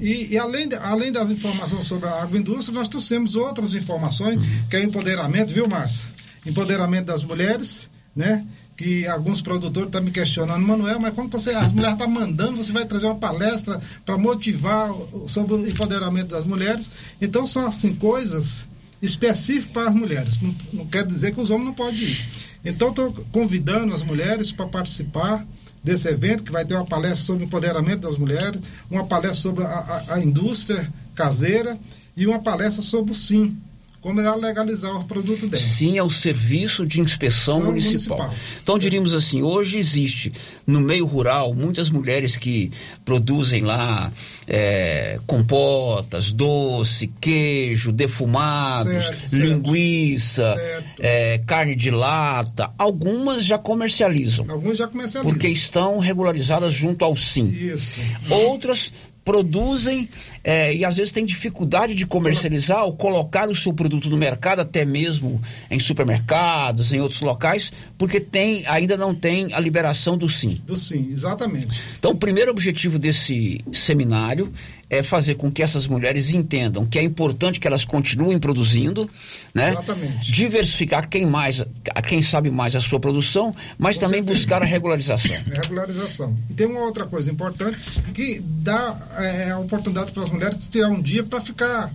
[0.00, 4.76] E, e, além, de, além das informações sobre a agroindústria, nós trouxemos outras informações, que
[4.76, 6.08] é empoderamento, viu, Márcia?
[6.46, 8.44] Empoderamento das mulheres, né?
[8.76, 12.70] Que alguns produtores estão me questionando, Manuel, mas quando você, as mulheres estão mandando, você
[12.70, 14.88] vai trazer uma palestra para motivar
[15.26, 16.90] sobre o empoderamento das mulheres.
[17.20, 18.68] Então, são assim coisas
[19.02, 20.40] específicas para as mulheres.
[20.40, 22.28] Não, não quer dizer que os homens não podem ir.
[22.64, 25.44] Então, estou convidando as mulheres para participar
[25.82, 28.60] desse evento, que vai ter uma palestra sobre o empoderamento das mulheres,
[28.90, 31.78] uma palestra sobre a, a, a indústria caseira
[32.16, 33.56] e uma palestra sobre o SIM,
[34.00, 35.62] como ela legalizar o produto dela.
[35.62, 38.18] Sim, é o Serviço de Inspeção municipal.
[38.18, 38.34] municipal.
[38.62, 40.32] Então diríamos assim, hoje existe
[40.66, 42.70] no meio rural muitas mulheres que
[43.04, 44.12] produzem lá
[44.46, 49.44] é, compotas, doce, queijo, defumados, Certo, certo.
[49.44, 50.56] linguiça,
[50.98, 52.70] é, carne de lata.
[52.78, 54.46] Algumas já comercializam.
[54.48, 55.30] Alguns já comercializam.
[55.30, 57.48] Porque estão regularizadas junto ao SIM.
[57.48, 57.98] Isso.
[58.30, 58.92] Outras
[59.28, 60.08] produzem
[60.42, 64.60] é, e às vezes têm dificuldade de comercializar ou colocar o seu produto no mercado,
[64.60, 65.38] até mesmo
[65.70, 70.62] em supermercados, em outros locais, porque tem, ainda não tem a liberação do SIM.
[70.64, 71.78] Do SIM, exatamente.
[71.98, 74.50] Então, o primeiro objetivo desse seminário
[74.90, 79.08] é fazer com que essas mulheres entendam que é importante que elas continuem produzindo,
[79.54, 79.70] né?
[79.72, 80.32] Exatamente.
[80.32, 81.62] Diversificar quem mais,
[81.94, 84.38] a quem sabe mais a sua produção, mas Com também certeza.
[84.38, 85.30] buscar a regularização.
[85.34, 86.36] É regularização.
[86.48, 87.82] E tem uma outra coisa importante
[88.14, 91.92] que dá é, a oportunidade para as mulheres tirar um dia para ficar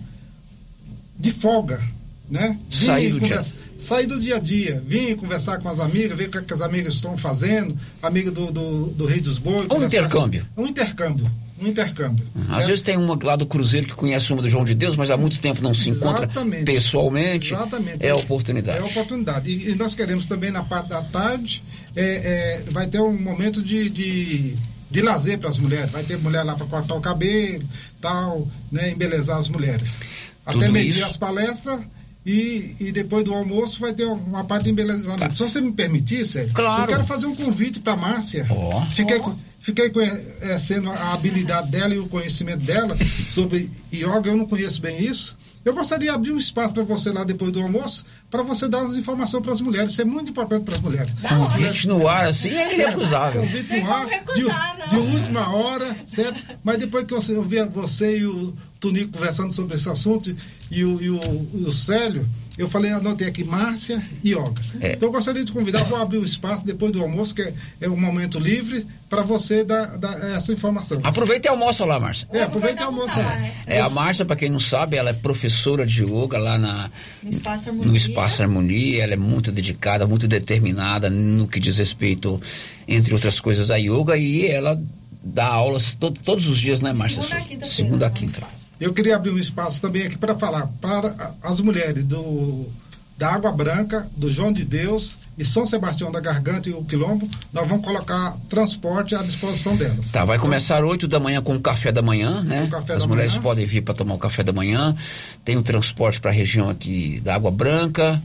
[1.18, 1.82] de folga,
[2.30, 2.56] né?
[2.70, 6.28] Vir Sair do conversa- Sair do dia a dia, vir conversar com as amigas, ver
[6.28, 9.66] o que, que as amigas estão fazendo, amiga do, do, do Rei dos Bois.
[9.70, 10.46] Um intercâmbio.
[10.56, 11.28] Um intercâmbio.
[11.60, 12.26] Um intercâmbio.
[12.34, 12.66] Às certo?
[12.66, 15.16] vezes tem uma lá do Cruzeiro que conhece uma do João de Deus, mas há
[15.16, 16.64] muito tempo não se encontra Exatamente.
[16.64, 17.54] pessoalmente.
[17.54, 18.04] Exatamente.
[18.04, 18.78] É a oportunidade.
[18.78, 19.50] É a oportunidade.
[19.50, 21.62] E, e nós queremos também na parte da tarde,
[21.94, 24.54] é, é, vai ter um momento de, de,
[24.90, 25.90] de lazer para as mulheres.
[25.92, 27.62] Vai ter mulher lá para cortar o cabelo,
[28.00, 29.96] tal, né, embelezar as mulheres.
[30.44, 31.06] Até meio-dia isso.
[31.06, 31.80] as palestras
[32.24, 35.34] e, e depois do almoço vai ter uma parte de embelezamento.
[35.36, 36.62] Se você me permitir, Sérgio, Tá.
[36.62, 36.82] Claro.
[36.82, 38.46] eu quero fazer um convite para a Márcia.
[38.50, 38.84] Ó.
[38.86, 39.20] Fiquei,
[39.60, 42.96] fiquei conhecendo a habilidade dela e o conhecimento dela
[43.28, 45.36] sobre yoga, eu não conheço bem isso.
[45.64, 48.80] Eu gostaria de abrir um espaço para você lá depois do almoço, para você dar
[48.80, 49.92] umas informações para as mulheres.
[49.92, 51.14] Isso é muito importante para as mulheres.
[51.26, 53.40] Convite no ar, assim, é irrecusável.
[53.40, 56.42] Convite no ar, de, de última hora, certo?
[56.62, 58.54] Mas depois que eu ouvir você e o
[58.84, 60.34] Tonico conversando sobre esse assunto
[60.70, 61.18] e o, e o,
[61.66, 62.26] o Célio,
[62.58, 64.60] eu falei, anotei aqui, Márcia e Yoga.
[64.78, 64.92] É.
[64.92, 67.88] Então eu gostaria de convidar, vou abrir o espaço depois do almoço, que é, é
[67.88, 71.00] um momento livre, para você dar, dar essa informação.
[71.02, 72.28] Aproveita e almoça lá, Márcia.
[72.30, 73.40] É, aproveita e almoça lá.
[73.66, 76.90] É, a Márcia, para quem não sabe, ela é professora de yoga lá na,
[77.22, 77.90] No Espaço Harmonia.
[77.90, 79.02] no Espaço Harmonia.
[79.02, 82.38] Ela é muito dedicada, muito determinada no que diz respeito,
[82.86, 84.14] entre outras coisas, a yoga.
[84.16, 84.78] E ela
[85.24, 87.22] dá aulas to- todos os dias, né, Márcia?
[87.22, 87.66] Segunda a quinta-feira.
[87.74, 88.42] Segunda a quinta.
[88.80, 92.68] Eu queria abrir um espaço também aqui para falar para as mulheres do
[93.16, 97.28] da Água Branca, do João de Deus e São Sebastião da Garganta e o Quilombo,
[97.52, 100.10] nós vamos colocar transporte à disposição delas.
[100.10, 102.62] Tá, vai começar 8 da manhã com o café da manhã, né?
[102.62, 103.42] Com o café As da mulheres manhã.
[103.42, 104.96] podem vir para tomar o café da manhã.
[105.44, 108.20] Tem o transporte para a região aqui da Água Branca.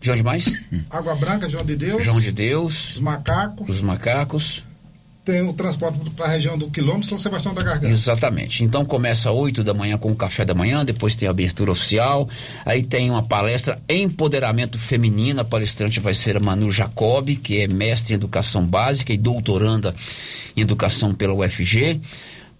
[0.00, 0.52] De onde mais?
[0.90, 4.62] Água Branca, João de Deus, João de Deus, os macacos, os macacos.
[5.24, 7.92] Tem o transporte para a região do Quilombo e São Sebastião da Garganta.
[7.92, 8.64] Exatamente.
[8.64, 12.28] Então começa 8 da manhã com o café da manhã, depois tem a abertura oficial,
[12.66, 17.68] aí tem uma palestra Empoderamento Feminino, a palestrante vai ser a Manu Jacob, que é
[17.68, 19.94] mestre em educação básica e doutoranda
[20.56, 22.00] em educação pela UFG.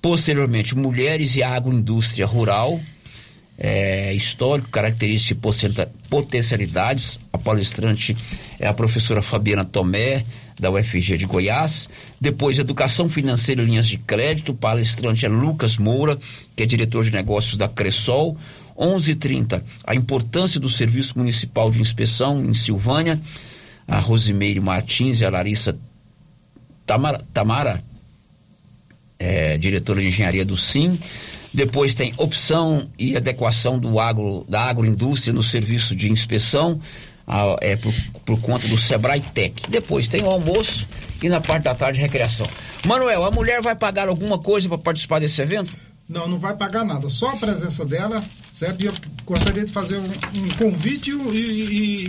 [0.01, 2.81] Posteriormente, Mulheres e Agroindústria Rural,
[3.65, 7.21] é, histórico, características e potencialidades.
[7.33, 8.17] A palestrante
[8.59, 10.25] é a professora Fabiana Tomé,
[10.59, 11.89] da UFG de Goiás.
[12.21, 14.51] Depois, Educação Financeira e Linhas de Crédito.
[14.51, 16.19] O palestrante é Lucas Moura,
[16.57, 18.37] que é diretor de negócios da Cressol.
[18.77, 23.21] 11h30, a importância do Serviço Municipal de Inspeção em Silvânia.
[23.87, 25.79] A Rosimeire Martins e a Larissa
[26.85, 27.83] Tamara, Tamara
[29.23, 30.99] é, diretora de engenharia do SIM.
[31.55, 36.81] Depois tem opção e adequação do agro, da agroindústria no serviço de inspeção,
[37.27, 37.93] a- é, por,
[38.25, 39.55] por conta do Sebrae Tech.
[39.69, 40.87] Depois tem o almoço
[41.23, 42.47] e na parte da tarde recreação.
[42.87, 45.77] Manuel, a mulher vai pagar alguma coisa para participar desse evento?
[46.09, 48.83] Não, não vai pagar nada, só a presença dela, certo?
[48.83, 48.93] E eu
[49.25, 50.05] gostaria de fazer um,
[50.45, 52.07] um convite e, e-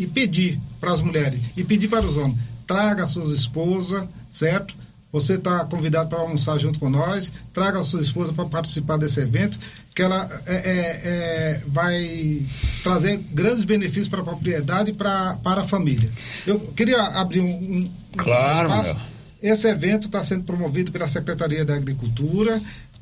[0.00, 4.04] e- e pedir para as mulheres e pedir para os homens: traga as suas esposas,
[4.30, 4.74] certo?
[5.16, 9.18] Você está convidado para almoçar junto com nós, traga a sua esposa para participar desse
[9.18, 9.58] evento,
[9.94, 12.42] que ela é, é, é, vai
[12.82, 16.10] trazer grandes benefícios para a propriedade e para, para a família.
[16.46, 18.92] Eu queria abrir um, um, um Claro, espaço.
[18.92, 19.16] Manuel.
[19.42, 22.60] Esse evento está sendo promovido pela Secretaria da Agricultura,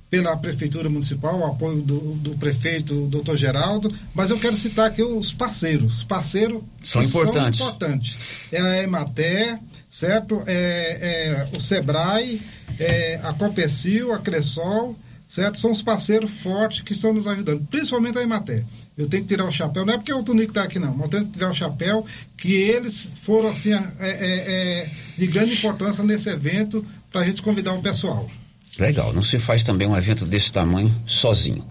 [0.08, 5.02] pela Prefeitura Municipal, o apoio do, do prefeito, doutor Geraldo, mas eu quero citar aqui
[5.02, 5.96] os parceiros.
[5.96, 7.58] Os parceiros São importantes.
[7.58, 8.18] São importantes.
[8.52, 9.58] É a Emater,
[9.94, 10.42] certo?
[10.44, 12.40] É, é o Sebrae,
[12.80, 15.56] é a Copecil, a Cressol, certo?
[15.56, 18.64] São os parceiros fortes que estão nos ajudando, principalmente a Imaté.
[18.98, 21.04] Eu tenho que tirar o chapéu, não é porque o Tunico está aqui não, mas
[21.04, 22.04] eu tenho que tirar o chapéu
[22.36, 27.40] que eles foram assim é, é, é, de grande importância nesse evento para a gente
[27.40, 28.28] convidar o pessoal.
[28.76, 31.64] Legal, não se faz também um evento desse tamanho sozinho.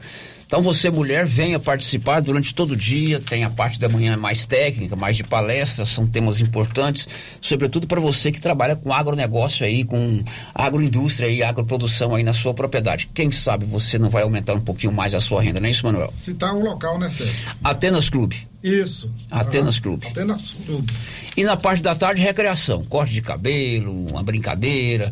[0.53, 3.19] Então você, mulher, venha participar durante todo o dia.
[3.19, 7.09] Tem a parte da manhã mais técnica, mais de palestras, são temas importantes,
[7.41, 10.23] sobretudo para você que trabalha com agronegócio aí, com
[10.53, 13.09] agroindústria e agroprodução aí na sua propriedade.
[13.15, 15.87] Quem sabe você não vai aumentar um pouquinho mais a sua renda, não é isso,
[15.87, 16.11] Manuel?
[16.11, 17.33] Citar o local, né, Sérgio?
[17.63, 18.47] Atenas Clube.
[18.63, 19.11] Isso.
[19.31, 20.05] Atenas ah, Clube.
[20.05, 20.93] Atenas Clube.
[21.35, 25.11] E na parte da tarde, recreação, corte de cabelo, uma brincadeira.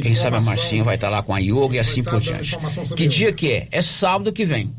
[0.00, 2.56] Quem sabe a Marcinha vai estar lá com a yoga e assim por diante.
[2.96, 3.68] Que dia que é?
[3.70, 4.72] É sábado que vem,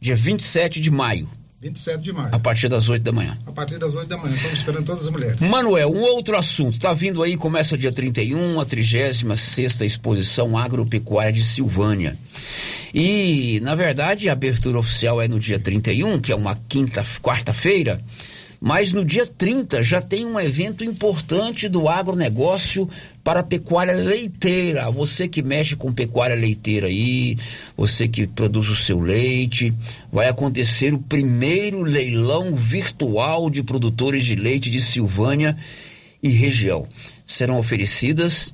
[0.00, 1.28] dia 27 de maio.
[1.62, 2.34] 27 de maio.
[2.34, 3.38] A partir das 8 da manhã.
[3.46, 4.34] A partir das 8 da manhã.
[4.34, 5.40] Estamos esperando todas as mulheres.
[5.42, 6.74] Manuel, um outro assunto.
[6.74, 9.22] Está vindo aí, começa dia 31, a 36
[9.82, 12.18] Exposição Agropecuária de Silvânia.
[12.92, 18.02] E, na verdade, a abertura oficial é no dia 31, que é uma quinta, quarta-feira.
[18.60, 22.88] Mas no dia 30 já tem um evento importante do agronegócio
[23.24, 24.90] para a pecuária leiteira.
[24.90, 27.36] Você que mexe com pecuária leiteira aí,
[27.76, 29.72] você que produz o seu leite,
[30.12, 35.56] vai acontecer o primeiro leilão virtual de produtores de leite de Silvânia
[36.22, 36.86] e região.
[37.26, 38.52] Serão oferecidas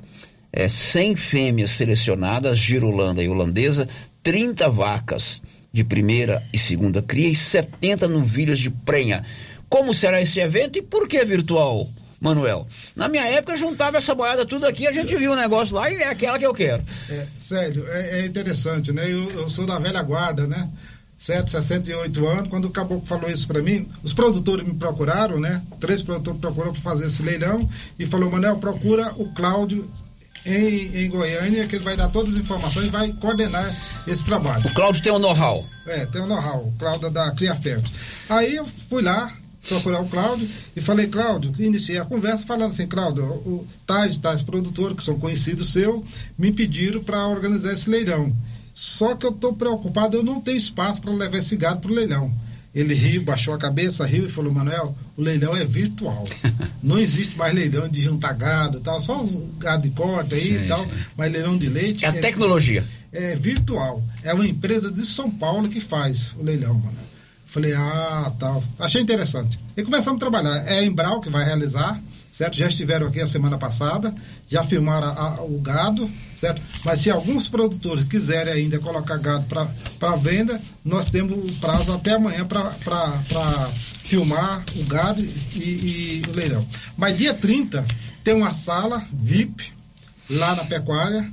[0.53, 3.89] é, 100 fêmeas selecionadas, girolanda e holandesa,
[4.23, 5.43] 30 vacas
[5.73, 9.25] de primeira e segunda cria e 70 novilhas de prenha
[9.69, 11.87] como será esse evento e por que virtual,
[12.21, 12.67] Manuel?
[12.97, 15.91] Na minha época, juntava essa boiada tudo aqui, a gente viu o um negócio lá
[15.91, 16.83] e é aquela que eu quero.
[17.09, 19.05] É, sério, é, é interessante, né?
[19.05, 20.69] Eu, eu, sou da velha guarda, né?
[21.17, 25.63] Certo, 68 anos, quando o Caboclo falou isso para mim, os produtores me procuraram, né?
[25.81, 29.89] Três produtores procuraram para fazer esse leilão e falou, Manuel, procura o Cláudio
[30.47, 33.69] em, em, Goiânia, que ele vai dar todas as informações e vai coordenar
[34.07, 34.67] esse trabalho.
[34.67, 35.67] O Cláudio tem o um know-how.
[35.87, 37.57] É, tem o um know-how, o Cláudio da Cria.
[38.29, 39.31] Aí eu fui lá,
[39.67, 44.43] procurar o Cláudio e falei, Cláudio, iniciei a conversa falando assim, Cláudio, o, tais, tais
[44.43, 46.05] produtores que são conhecidos seu,
[46.39, 48.33] me pediram para organizar esse leilão.
[48.73, 51.95] Só que eu estou preocupado, eu não tenho espaço para levar esse gado para o
[51.95, 52.33] leilão.
[52.75, 56.25] Ele riu, baixou a cabeça, riu e falou, Manuel, o leilão é virtual.
[56.81, 60.41] Não existe mais leilão de juntar gado e tal, só os gado de corte aí
[60.41, 60.91] sim, e tal, sim.
[61.17, 62.05] mas leilão de leite.
[62.05, 62.85] É a é, tecnologia.
[63.11, 64.01] É virtual.
[64.23, 67.09] É uma empresa de São Paulo que faz o leilão, Manuel.
[67.49, 68.63] Falei, ah, tal.
[68.79, 69.59] Achei interessante.
[69.75, 70.57] E começamos a trabalhar.
[70.67, 71.99] É a Embral que vai realizar,
[72.31, 72.55] certo?
[72.59, 74.15] Já estiveram aqui a semana passada,
[74.47, 76.61] já filmaram a, a, o gado, certo?
[76.85, 79.47] Mas se alguns produtores quiserem ainda colocar gado
[79.99, 83.71] para venda, nós temos o prazo até amanhã para
[84.05, 86.67] filmar o gado e, e o leilão.
[86.99, 87.83] Mas dia 30
[88.23, 89.73] tem uma sala VIP
[90.29, 91.27] lá na pecuária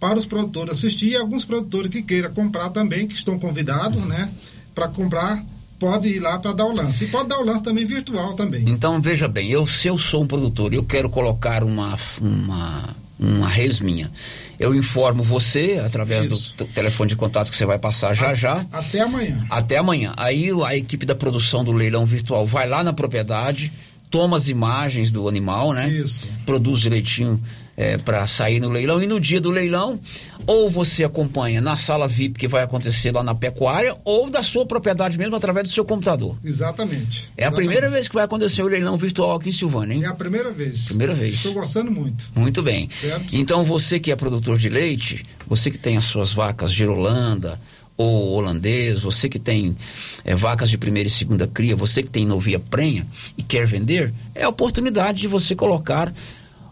[0.00, 4.28] para os produtores assistir e alguns produtores que queiram comprar também, que estão convidados, né?
[4.74, 5.40] Para comprar
[5.80, 7.04] pode ir lá para dar o lance.
[7.04, 8.62] E pode dar o lance também virtual também.
[8.68, 12.84] Então, veja bem, eu, se eu sou um produtor e eu quero colocar uma, uma,
[13.18, 14.12] uma res minha,
[14.58, 16.54] eu informo você através Isso.
[16.56, 18.66] do telefone de contato que você vai passar já a, já.
[18.70, 19.46] Até amanhã.
[19.48, 20.12] Até amanhã.
[20.18, 23.72] Aí a equipe da produção do leilão virtual vai lá na propriedade,
[24.10, 25.88] toma as imagens do animal, né?
[25.88, 26.26] Isso.
[26.44, 27.40] Produz direitinho
[27.76, 29.02] é, para sair no leilão.
[29.02, 29.98] E no dia do leilão,
[30.46, 34.66] ou você acompanha na sala VIP que vai acontecer lá na pecuária, ou da sua
[34.66, 36.36] propriedade mesmo através do seu computador.
[36.44, 37.30] Exatamente.
[37.38, 40.04] É a primeira vez que vai acontecer o leilão virtual aqui em Silvânia, hein?
[40.04, 40.86] É a primeira vez.
[40.86, 41.36] Primeira vez.
[41.36, 42.28] Estou gostando muito.
[42.34, 42.88] Muito bem.
[42.90, 43.34] Certo?
[43.34, 47.58] Então você que é produtor de leite, você que tem as suas vacas girolanda,
[48.00, 49.76] ou holandês, você que tem
[50.24, 54.12] é, vacas de primeira e segunda cria, você que tem novia prenha e quer vender,
[54.34, 56.12] é a oportunidade de você colocar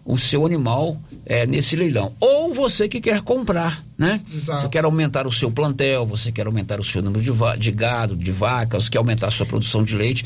[0.07, 2.15] o seu animal é, nesse leilão.
[2.19, 4.21] Ou você que quer comprar, né?
[4.33, 4.63] Exato.
[4.63, 8.15] Você quer aumentar o seu plantel, você quer aumentar o seu número de, de gado,
[8.17, 10.25] de vacas, quer aumentar a sua produção de leite.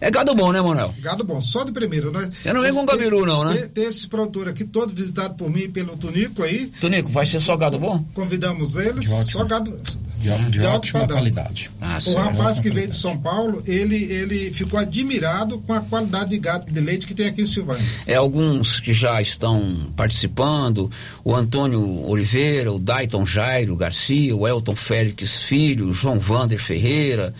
[0.00, 0.94] É gado bom, né, Manuel?
[1.00, 2.30] Gado bom, só de primeiro, né?
[2.42, 3.54] Eu não venho com gabiru, não, né?
[3.54, 6.72] Tem, tem esse produtor aqui, todo visitado por mim e pelo Tunico aí.
[6.80, 8.02] Tunico, vai ser só gado bom?
[8.14, 9.78] Convidamos eles, só gado
[10.16, 11.68] de, de, de ótima qualidade.
[11.82, 16.30] Ah, o rapaz que veio de São Paulo, ele, ele ficou admirado com a qualidade
[16.30, 17.84] de gado de leite que tem aqui em Silvânia.
[18.06, 20.90] É, alguns que já estão participando,
[21.22, 22.78] o Antônio Oliveira, o
[23.10, 27.34] Dayton Jairo Garcia, o Elton Félix Filho, João Vander Ferreira,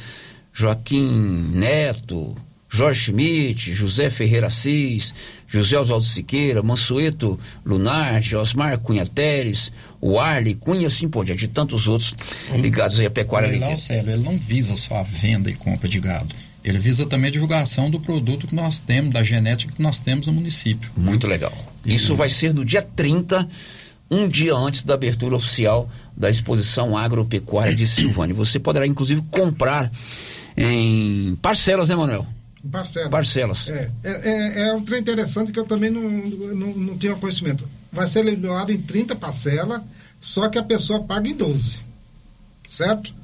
[0.52, 2.36] Joaquim Neto,
[2.68, 5.14] Jorge Schmidt, José Ferreira Assis,
[5.46, 11.48] José Oswaldo Siqueira, Mansueto Lunardi, Osmar Cunha Teres, o Arley Cunha, assim por diante, de
[11.48, 12.16] tantos outros
[12.52, 13.76] ligados aí à pecuária leiteira.
[13.76, 16.34] Célio, ele não visa só a venda e compra de gado.
[16.64, 20.26] Ele visa também a divulgação do produto que nós temos, da genética que nós temos
[20.26, 20.90] no município.
[20.96, 21.52] Muito legal.
[21.86, 21.94] E...
[21.94, 23.48] Isso vai ser no dia 30
[24.10, 28.34] um dia antes da abertura oficial da exposição agropecuária de Silvânia.
[28.34, 29.90] Você poderá, inclusive, comprar
[30.56, 32.26] em parcelas, né, Manuel?
[32.70, 33.10] Parcelas.
[33.10, 33.68] Parcelas.
[33.70, 37.66] É, é, é, é um trem interessante que eu também não, não, não tinha conhecimento.
[37.90, 39.80] Vai ser leiloado em 30 parcelas,
[40.20, 41.80] só que a pessoa paga em 12.
[42.68, 43.14] Certo?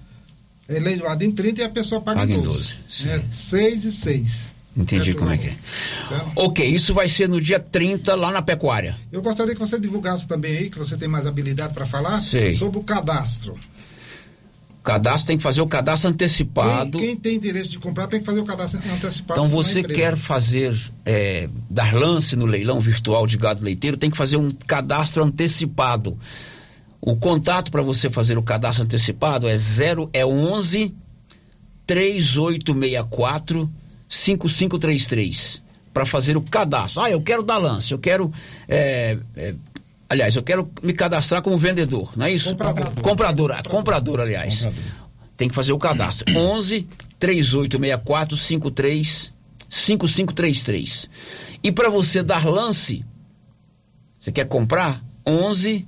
[0.69, 2.75] É leiloado em 30 e a pessoa paga, Paga em em 12.
[2.89, 4.53] 12, é 6 e 6.
[4.77, 5.57] Entendi Certo, como é que é.
[6.09, 6.33] Certo?
[6.37, 8.95] Ok, isso vai ser no dia 30 lá na pecuária.
[9.11, 12.53] Eu gostaria que você divulgasse também aí, que você tem mais habilidade para falar, Sei.
[12.55, 13.55] sobre o cadastro.
[14.81, 16.99] O cadastro tem que fazer o cadastro antecipado.
[16.99, 19.41] Quem, quem tem interesse de comprar tem que fazer o cadastro antecipado.
[19.41, 24.17] Então você quer fazer, é, dar lance no leilão virtual de gado leiteiro, tem que
[24.17, 26.17] fazer um cadastro antecipado.
[27.01, 30.95] O contato para você fazer o cadastro antecipado é 0 é 11
[31.87, 33.71] 3864
[34.09, 37.03] 5533 para fazer o cadastro.
[37.03, 38.33] Ah, eu quero dar lance, eu quero
[38.69, 39.55] é, é,
[40.09, 42.51] aliás, eu quero me cadastrar como vendedor, não é isso?
[42.51, 42.93] Comprador.
[43.03, 44.67] Comprador, ah, comprador, aliás.
[45.37, 46.35] Tem que fazer o cadastro.
[46.35, 46.87] 11
[47.19, 49.33] 3864 53
[49.69, 51.11] 5533.
[51.63, 53.05] E para você dar lance,
[54.19, 55.03] você quer comprar?
[55.27, 55.87] 11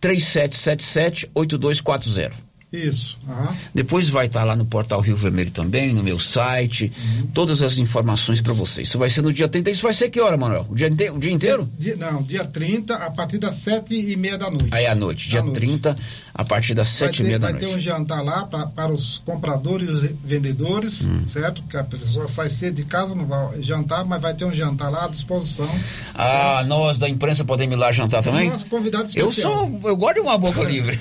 [0.00, 2.47] 3777 8240.
[2.72, 3.16] Isso.
[3.26, 3.54] aham.
[3.74, 6.92] Depois vai estar lá no portal Rio Vermelho também, no meu site,
[7.32, 8.88] todas as informações para vocês.
[8.88, 9.70] Isso vai ser no dia 30.
[9.70, 10.66] Isso vai ser que hora, Manuel?
[10.68, 11.66] O dia, o dia inteiro?
[11.78, 14.68] Dia- não, dia 30, a partir das 7 e meia da noite.
[14.70, 15.54] Aí à noite, dia À noite.
[15.54, 15.96] 30,
[16.38, 17.82] a partir das Vai 7 e meia da vai ter um noite.
[17.84, 21.24] jantar lá pra, para os compradores e os vendedores, Hum.
[21.24, 21.62] certo?
[21.64, 24.88] Que a pessoa sai cedo de casa, não vai jantar, mas vai ter um jantar
[24.88, 25.68] lá à disposição.
[26.14, 28.48] Ah, nós da imprensa podemos ir lá jantar também?
[28.50, 29.52] Nosso convidado Eu especial.
[29.66, 30.96] sou, eu gosto de uma boca livre.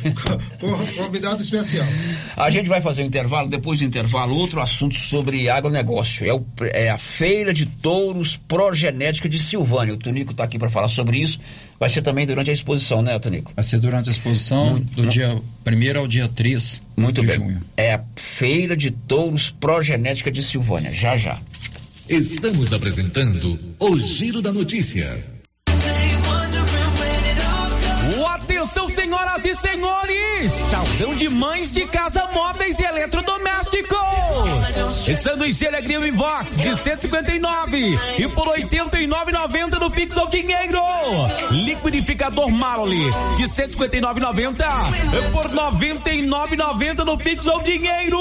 [0.60, 1.86] Co- Convidado especial.
[2.36, 6.26] A gente vai fazer um intervalo, depois do intervalo, outro assunto sobre agronegócio.
[6.28, 9.94] É, o- é a Feira de Touros Progenética de Silvânia.
[9.94, 11.40] O Tonico está aqui para falar sobre isso.
[11.80, 13.51] Vai ser também durante a exposição, né, Tonico?
[13.55, 17.36] Vai ser durante a exposição do dia 1 ao dia 3 Muito de bem.
[17.38, 17.61] junho.
[17.75, 20.91] É a Feira de Touros Progenética de Silvânia.
[20.91, 21.39] Já, já.
[22.09, 25.23] Estamos apresentando o Giro da Notícia.
[28.58, 30.51] Atenção, senhoras e senhores!
[30.51, 33.97] Saldão de mães de casa móveis e eletrodomésticos!
[35.16, 40.82] Sanduíche Alegria Invox de 159 e por 89,90 no Pix ou Dinheiro.
[41.51, 44.66] Liquidificador Marley de 159,90
[45.14, 48.20] e por 99,90 no Pix ou Dinheiro.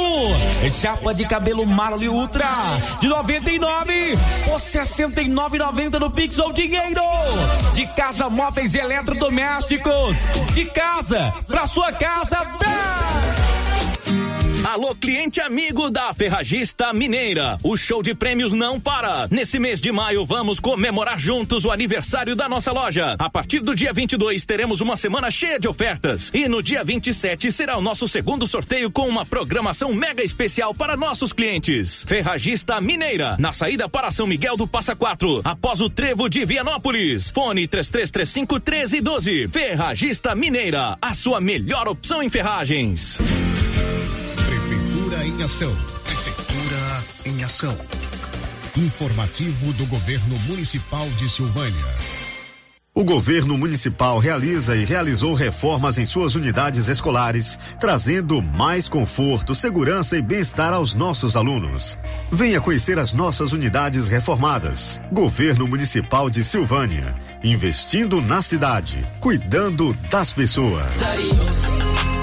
[0.68, 2.46] Chapa de cabelo Marley Ultra
[3.00, 7.00] de 99 por 69,90 no Pix ou Dinheiro.
[7.72, 10.25] De casa móveis e eletrodomésticos.
[10.52, 12.38] De casa pra sua casa.
[12.58, 13.65] Vem!
[14.66, 17.56] Alô, cliente amigo da Ferragista Mineira.
[17.62, 19.28] O show de prêmios não para.
[19.30, 23.14] Nesse mês de maio, vamos comemorar juntos o aniversário da nossa loja.
[23.16, 26.32] A partir do dia 22, teremos uma semana cheia de ofertas.
[26.34, 30.96] E no dia 27 será o nosso segundo sorteio com uma programação mega especial para
[30.96, 32.04] nossos clientes.
[32.04, 37.30] Ferragista Mineira, na saída para São Miguel do Passa Quatro, após o trevo de Vianópolis.
[37.30, 39.46] Fone 3335 1312.
[39.46, 43.20] Ferragista Mineira, a sua melhor opção em ferragens.
[45.16, 45.76] Prefeitura em ação.
[46.04, 47.76] Prefeitura em ação.
[48.76, 52.25] Informativo do Governo Municipal de Silvânia.
[52.96, 60.16] O governo municipal realiza e realizou reformas em suas unidades escolares, trazendo mais conforto, segurança
[60.16, 61.98] e bem-estar aos nossos alunos.
[62.32, 64.98] Venha conhecer as nossas unidades reformadas.
[65.12, 70.90] Governo Municipal de Silvânia, investindo na cidade, cuidando das pessoas.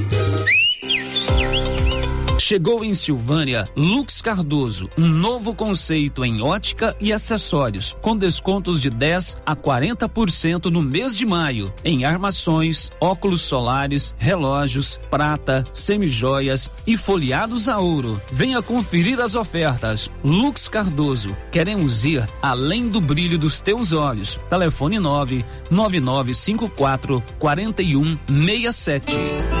[2.51, 8.89] Chegou em Silvânia Lux Cardoso, um novo conceito em ótica e acessórios, com descontos de
[8.89, 16.97] 10 a 40% no mês de maio, em armações, óculos solares, relógios, prata, semijoias e
[16.97, 18.21] folheados a ouro.
[18.29, 20.11] Venha conferir as ofertas.
[20.21, 24.37] Lux Cardoso, queremos ir além do brilho dos teus olhos.
[24.49, 29.60] Telefone 9 9954 4167.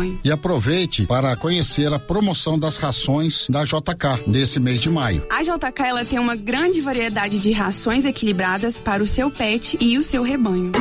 [0.23, 5.25] E aproveite para conhecer a promoção das rações da JK nesse mês de maio.
[5.29, 9.97] A JK ela tem uma grande variedade de rações equilibradas para o seu pet e
[9.97, 10.71] o seu rebanho.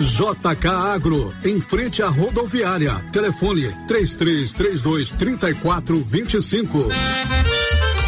[0.00, 2.94] JK Agro, em frente à rodoviária.
[3.10, 6.88] Telefone 3332 3425.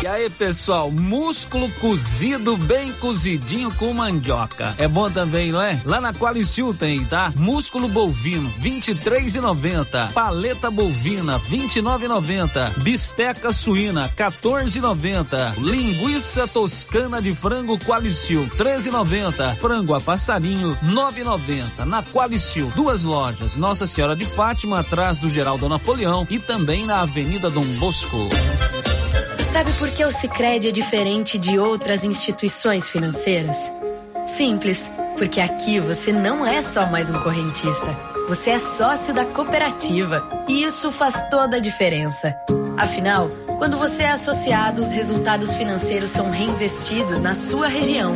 [0.02, 4.74] E aí, pessoal, músculo cozido bem cozidinho com mandioca.
[4.76, 5.80] É bom também, não é?
[5.86, 7.32] Lá na Qualicil tem, tá?
[7.34, 10.12] Músculo bovino, 23,90.
[10.12, 12.78] Paleta bovina, 29,90.
[12.82, 15.54] Bisteca suína, 14,90.
[15.58, 19.54] Linguiça toscana de frango Qualicil, 13,90.
[19.54, 21.86] Frango a passarinho, 9,90.
[21.86, 27.00] Na Qualicil, duas lojas, Nossa Senhora de Fátima, atrás do Geraldo Napoleão e também na
[27.00, 28.28] Avenida Dom Bosco.
[29.56, 33.72] Sabe por que o Sicredi é diferente de outras instituições financeiras?
[34.26, 40.44] Simples, porque aqui você não é só mais um correntista, você é sócio da cooperativa
[40.46, 42.36] e isso faz toda a diferença.
[42.76, 48.12] Afinal, quando você é associado, os resultados financeiros são reinvestidos na sua região.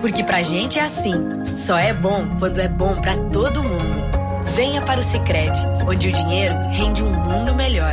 [0.00, 1.14] Porque pra gente é assim,
[1.52, 4.08] só é bom quando é bom para todo mundo.
[4.56, 7.92] Venha para o Sicredi, onde o dinheiro rende um mundo melhor.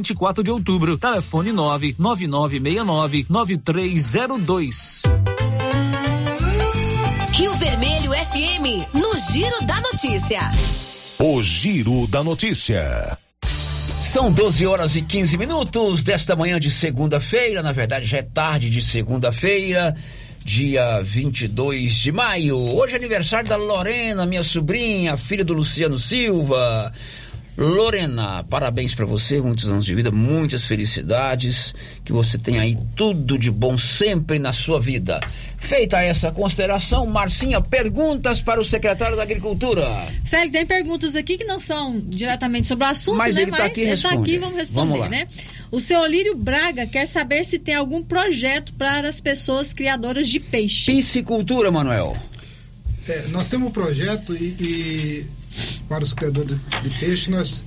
[0.01, 5.03] 24 de Outubro, telefone 99969 9302.
[7.31, 10.49] Rio Vermelho FM, no Giro da Notícia.
[11.19, 13.15] O Giro da Notícia.
[14.01, 18.71] São 12 horas e 15 minutos desta manhã de segunda-feira, na verdade já é tarde
[18.71, 19.95] de segunda-feira,
[20.43, 22.57] dia 22 de maio.
[22.57, 26.91] Hoje é aniversário da Lorena, minha sobrinha, filha do Luciano Silva.
[27.57, 33.37] Lorena, parabéns para você, muitos anos de vida, muitas felicidades, que você tenha aí tudo
[33.37, 35.19] de bom sempre na sua vida.
[35.57, 39.85] Feita essa consideração, Marcinha, perguntas para o secretário da Agricultura.
[40.23, 43.43] Célio, tem perguntas aqui que não são diretamente sobre o assunto, Mas né?
[43.43, 44.31] ele tá aqui e ele tá responde.
[44.31, 45.27] aqui, vamos responder, Vamos né?
[45.71, 50.39] O seu Olírio Braga quer saber se tem algum projeto para as pessoas criadoras de
[50.39, 50.91] peixe.
[50.91, 52.15] Piscicultura, Manuel.
[53.07, 55.25] É, nós temos um projeto e, e
[55.87, 57.63] para os criadores de, de peixe nós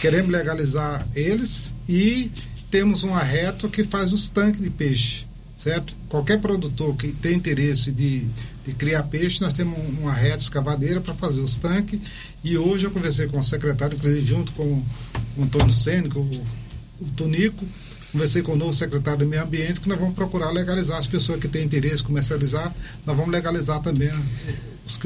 [0.00, 2.30] queremos legalizar eles e
[2.70, 5.26] temos uma reta que faz os tanques de peixe,
[5.56, 5.94] certo?
[6.08, 8.20] Qualquer produtor que tem interesse de,
[8.66, 12.00] de criar peixe, nós temos um- uma reta escavadeira para fazer os tanques
[12.42, 14.64] e hoje eu conversei com o secretário, junto com
[15.36, 16.46] o Antônio Sênico, o,
[17.00, 17.64] o Tonico,
[18.12, 21.40] conversei com o novo secretário do Meio Ambiente que nós vamos procurar legalizar as pessoas
[21.40, 22.72] que têm interesse em comercializar,
[23.06, 24.10] nós vamos legalizar também
[24.86, 25.00] os,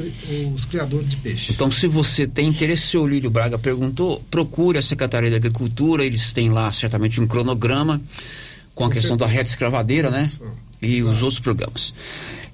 [0.53, 1.53] os criadores de peixe.
[1.53, 6.03] Então, se você tem interesse, o seu Lírio Braga perguntou, procure a Secretaria da Agricultura,
[6.05, 8.01] eles têm lá certamente um cronograma
[8.75, 9.39] com a Com questão da certeza.
[9.39, 10.29] reta escravadeira, né?
[10.81, 11.93] E os outros programas.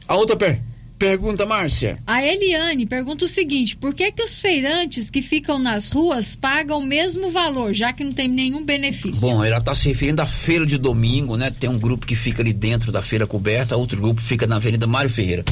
[0.08, 0.60] A outra per
[0.98, 1.98] pergunta, Márcia.
[2.08, 6.80] A Eliane pergunta o seguinte: por que, que os feirantes que ficam nas ruas pagam
[6.80, 9.22] o mesmo valor, já que não tem nenhum benefício?
[9.22, 11.52] Bom, ela está se referindo à feira de domingo, né?
[11.52, 14.88] Tem um grupo que fica ali dentro da feira coberta, outro grupo fica na Avenida
[14.88, 15.44] Mário Ferreira.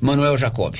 [0.00, 0.74] Manuel Jacob.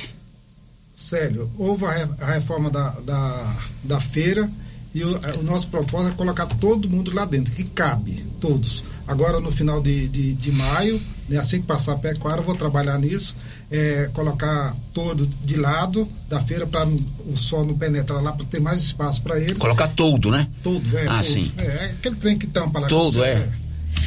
[0.95, 4.49] Sério, houve a re- a reforma da, da, da feira
[4.95, 8.83] e o, o nosso propósito é colocar todo mundo lá dentro, que cabe, todos.
[9.07, 12.55] Agora, no final de, de, de maio, né, assim que passar a pecuária, eu vou
[12.57, 13.37] trabalhar nisso,
[13.71, 18.61] é, colocar todo de lado da feira para o sol não penetrar lá, para ter
[18.61, 19.59] mais espaço para eles.
[19.59, 20.49] Colocar todo, né?
[20.63, 21.07] Todo, é.
[21.07, 21.25] Ah, todo.
[21.25, 21.53] sim.
[21.59, 22.89] É, é aquele trem que tampa lá.
[22.89, 23.49] Todo, você- é.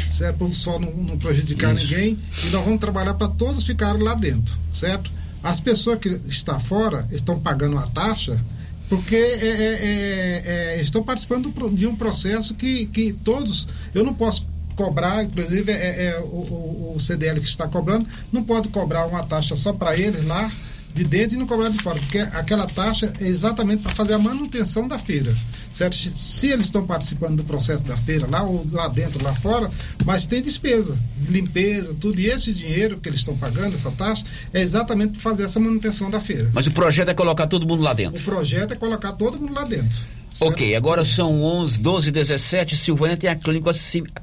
[0.08, 1.86] Se é para o sol não, não prejudicar Isso.
[1.86, 2.18] ninguém.
[2.46, 5.12] E nós vamos trabalhar para todos ficarem lá dentro, certo?
[5.44, 8.40] As pessoas que estão fora estão pagando a taxa
[8.88, 10.44] porque é, é, é,
[10.76, 13.66] é, estão participando de um processo que, que todos.
[13.94, 14.46] Eu não posso
[14.76, 19.56] cobrar, inclusive é, é, o, o- CDL que está cobrando, não pode cobrar uma taxa
[19.56, 20.50] só para eles lá
[20.94, 24.20] de dentro e não cobrar de fora, porque aquela taxa é exatamente para fazer a
[24.20, 25.34] manutenção da feira,
[25.72, 25.96] certo?
[25.96, 29.72] Se eles estão participando do processo da feira lá ou lá dentro, lá fora,
[30.06, 34.26] mas tem despesa, de limpeza, tudo, e esse dinheiro que eles estão pagando, essa taxa,
[34.54, 36.52] é exatamente para fazer essa manutenção da feira.
[36.54, 38.20] Mas o projeto é colocar todo mundo lá dentro.
[38.20, 39.98] O projeto é colocar todo mundo lá dentro.
[40.40, 42.78] Ok, agora são 11, 12, 17.
[42.78, 43.70] Silvânia tem a clínica,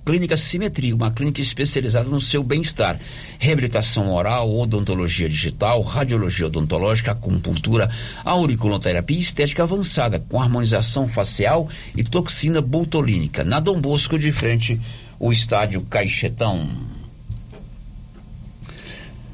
[0.05, 2.99] clínica Simetria, uma clínica especializada no seu bem-estar.
[3.39, 7.91] Reabilitação oral, odontologia digital, radiologia odontológica, acupuntura,
[8.25, 13.45] auriculoterapia estética avançada, com harmonização facial e toxina botulínica.
[13.45, 14.81] Na Dom Bosco, de frente,
[15.21, 16.98] o estádio Caixetão.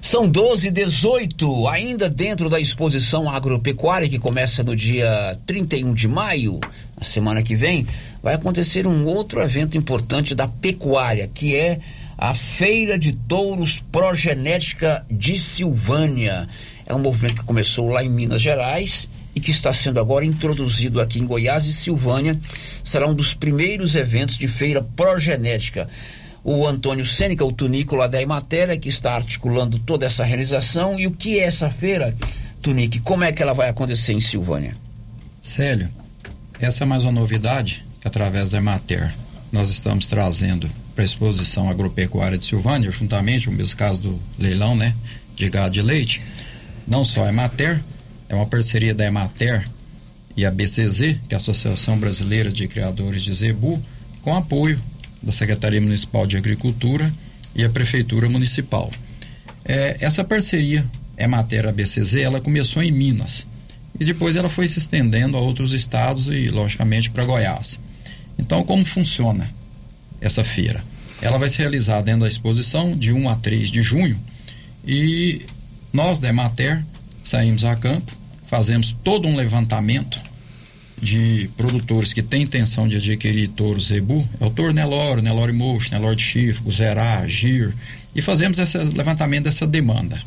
[0.05, 6.07] São 12 e 18, ainda dentro da exposição agropecuária que começa no dia 31 de
[6.07, 6.61] maio,
[6.95, 7.87] na semana que vem,
[8.23, 11.81] vai acontecer um outro evento importante da pecuária, que é
[12.19, 16.47] a Feira de Touros Progenética de Silvânia.
[16.85, 21.01] É um movimento que começou lá em Minas Gerais e que está sendo agora introduzido
[21.01, 22.39] aqui em Goiás e Silvânia.
[22.85, 25.89] Será um dos primeiros eventos de feira progenética
[26.45, 31.01] o Antônio Sênica, o Tunico lá da Ematéria, que está articulando toda essa realização.
[31.01, 32.15] E o que é essa feira,
[32.61, 33.01] Tunique?
[33.01, 34.77] Como é que ela vai acontecer em Silvânia?
[35.41, 35.89] Célio,
[36.61, 39.13] essa é mais uma novidade que através da Emater
[39.51, 44.77] nós estamos trazendo para a exposição agropecuária de Silvânia, juntamente, no mesmo caso do leilão,
[44.77, 44.95] né,
[45.35, 46.21] de gado de leite,
[46.87, 47.83] não só a Emater,
[48.29, 49.67] é uma parceria da Emater
[50.37, 53.83] e a BCZ, que é a Associação Brasileira de Criadores de Zebu,
[54.23, 54.79] com apoio
[55.25, 57.13] da Secretaria Municipal de Agricultura
[57.55, 58.91] e a Prefeitura Municipal.
[59.65, 60.85] É, essa parceria
[61.17, 63.47] Emater ABCZ, ela começou em Minas
[63.99, 67.79] e depois ela foi se estendendo a outros estados e, logicamente, para Goiás.
[68.39, 69.49] Então, como funciona
[70.21, 70.83] essa feira?
[71.23, 74.19] Ela vai se realizar dentro da exposição de 1 a 3 de junho
[74.85, 75.43] e
[75.93, 76.85] nós da Emater
[77.23, 78.13] saímos a campo,
[78.49, 80.21] fazemos todo um levantamento
[81.05, 85.93] de produtores que têm intenção de adquirir touro zebu, é o touro Nelore, Nelore mocho,
[85.93, 87.73] Nelore de chifre, Zerá, Gir,
[88.17, 90.19] e fazemos esse levantamento dessa demanda.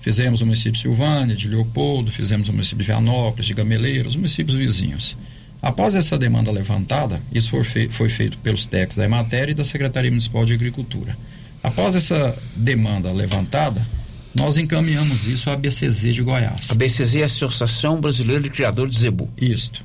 [0.00, 4.16] Fizemos o município de Silvânia, de Leopoldo, fizemos o município de Vianópolis, de Gameleiros, os
[4.16, 5.16] municípios vizinhos.
[5.60, 10.10] Após essa demanda levantada, isso foi, foi feito pelos técnicos da Emater e da Secretaria
[10.10, 11.16] Municipal de Agricultura.
[11.62, 13.84] Após essa demanda levantada,
[14.34, 16.70] nós encaminhamos isso à BCZ de Goiás.
[16.70, 19.28] A BCZ é a Associação Brasileira de Criadores de Zebu.
[19.36, 19.82] Isto.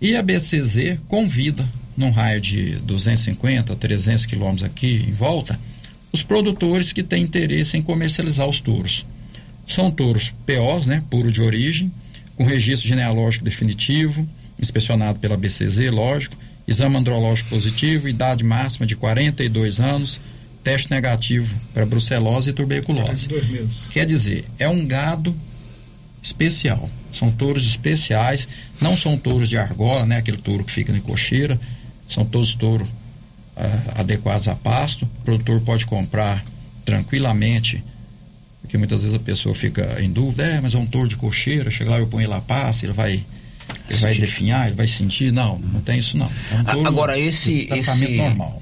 [0.00, 5.58] E a BCZ convida, num raio de 250 a 300 quilômetros aqui em volta,
[6.12, 9.06] os produtores que têm interesse em comercializar os touros.
[9.66, 11.90] São touros POs, né, puro de origem,
[12.36, 14.26] com registro genealógico definitivo,
[14.58, 16.36] inspecionado pela BCZ, lógico,
[16.66, 20.20] exame andrológico positivo, idade máxima de 42 anos,
[20.62, 23.28] teste negativo para brucelose e tuberculose.
[23.92, 25.34] Quer dizer, é um gado
[26.22, 26.88] especial.
[27.12, 28.46] São touros especiais,
[28.80, 30.18] não são touros de argola, né?
[30.18, 31.58] Aquele touro que fica na cocheira.
[32.08, 35.04] São todos touros uh, adequados a pasto.
[35.04, 36.44] O produtor pode comprar
[36.84, 37.82] tranquilamente,
[38.60, 41.70] porque muitas vezes a pessoa fica em dúvida, é, mas é um touro de cocheira,
[41.70, 43.22] chega lá eu ponho ele a pasto, ele vai
[43.88, 46.30] ele vai definhar, ele vai sentir, não, não tem isso não.
[46.66, 48.60] É um Agora esse esse normal.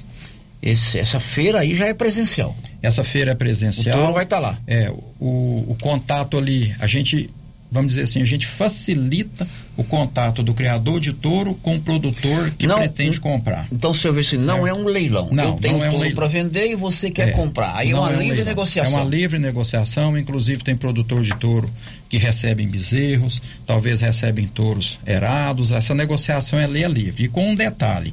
[0.63, 2.55] Esse, essa feira aí já é presencial.
[2.83, 3.97] Essa feira é presencial.
[3.97, 4.59] O touro vai estar tá lá.
[4.67, 7.31] É, o, o contato ali, a gente
[7.71, 9.47] vamos dizer assim, a gente facilita
[9.77, 13.67] o contato do criador de touro com o produtor que não, pretende comprar.
[13.73, 15.29] Então, senhor Vicente, assim, não é um leilão.
[15.31, 17.77] Não, Eu tenho não é um touro para vender e você quer é, comprar.
[17.77, 18.47] Aí é uma é um livre leilão.
[18.47, 18.99] negociação.
[18.99, 21.71] É uma livre negociação, inclusive tem produtor de touro
[22.09, 25.71] que recebem bezerros, talvez recebem touros erados.
[25.71, 27.25] Essa negociação é lei livre.
[27.25, 28.13] E com um detalhe,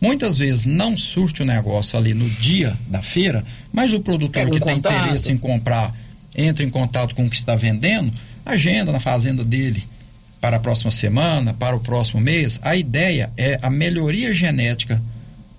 [0.00, 4.60] muitas vezes não surte o negócio ali no dia da feira, mas o produtor que
[4.60, 5.94] tem interesse em comprar
[6.34, 8.12] entra em contato com o que está vendendo,
[8.44, 9.82] agenda na fazenda dele
[10.40, 12.60] para a próxima semana, para o próximo mês.
[12.62, 15.00] A ideia é a melhoria genética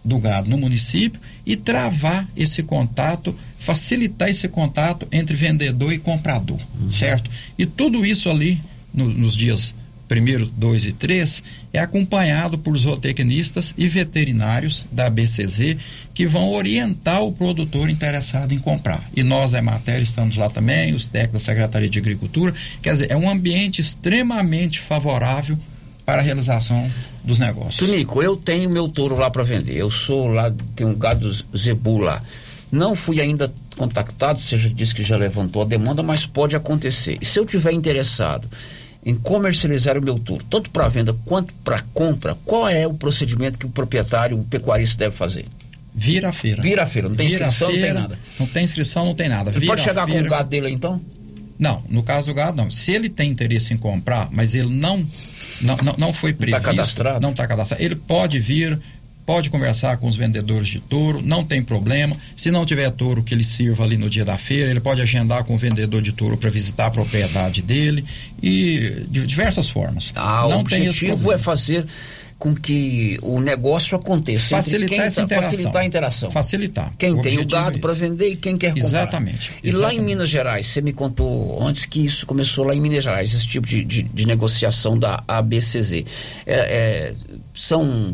[0.03, 6.59] do gado no município e travar esse contato, facilitar esse contato entre vendedor e comprador,
[6.79, 6.91] uhum.
[6.91, 7.29] certo?
[7.57, 8.59] E tudo isso ali
[8.93, 9.75] no, nos dias
[10.09, 11.41] primeiro, dois e três,
[11.71, 15.77] é acompanhado por zootecnistas e veterinários da BCZ
[16.15, 19.01] que vão orientar o produtor interessado em comprar.
[19.15, 22.53] E nós, da Emater, estamos lá também, os técnicos da Secretaria de Agricultura.
[22.81, 25.57] Quer dizer, é um ambiente extremamente favorável
[26.05, 26.89] para a realização
[27.23, 27.75] dos negócios.
[27.75, 29.77] Tunico, eu tenho meu touro lá para vender.
[29.77, 32.21] Eu sou lá, tenho um gado zebu lá.
[32.71, 37.17] Não fui ainda contactado, já disse que já levantou a demanda, mas pode acontecer.
[37.21, 38.47] E se eu tiver interessado
[39.05, 43.57] em comercializar o meu touro, tanto para venda quanto para compra, qual é o procedimento
[43.57, 45.45] que o proprietário, o pecuarista deve fazer?
[45.95, 46.61] Vira a feira.
[46.61, 48.19] Vira a feira, não tem Vira inscrição, feira, não tem nada.
[48.39, 49.49] Não tem inscrição, não tem nada.
[49.51, 51.01] Ele Vira pode chegar com o gado dele então?
[51.57, 52.71] Não, no caso do gado não.
[52.71, 55.05] Se ele tem interesse em comprar, mas ele não
[55.61, 57.19] não, não, não foi tá previsto, não está cadastrado.
[57.19, 57.83] Não está cadastrado.
[57.83, 58.79] Ele pode vir,
[59.29, 62.15] pode conversar com os vendedores de touro, não tem problema.
[62.35, 65.43] Se não tiver touro que ele sirva ali no dia da feira, ele pode agendar
[65.43, 68.03] com o vendedor de touro para visitar a propriedade dele
[68.41, 70.11] e de diversas formas.
[70.15, 71.85] Ah, não o objetivo é fazer
[72.39, 74.55] com que o negócio aconteça.
[74.55, 75.51] Facilitar essa tá, interação.
[75.51, 76.31] Facilitar a interação.
[76.31, 76.93] Facilitar.
[76.97, 78.87] Quem o tem o gado é para vender e quem quer comprar.
[78.87, 79.51] Exatamente.
[79.61, 79.77] E exatamente.
[79.77, 83.33] lá em Minas Gerais, você me contou antes que isso começou lá em Minas Gerais,
[83.33, 85.91] esse tipo de, de, de negociação da ABCZ.
[85.93, 86.05] É,
[86.47, 87.13] é,
[87.53, 88.13] são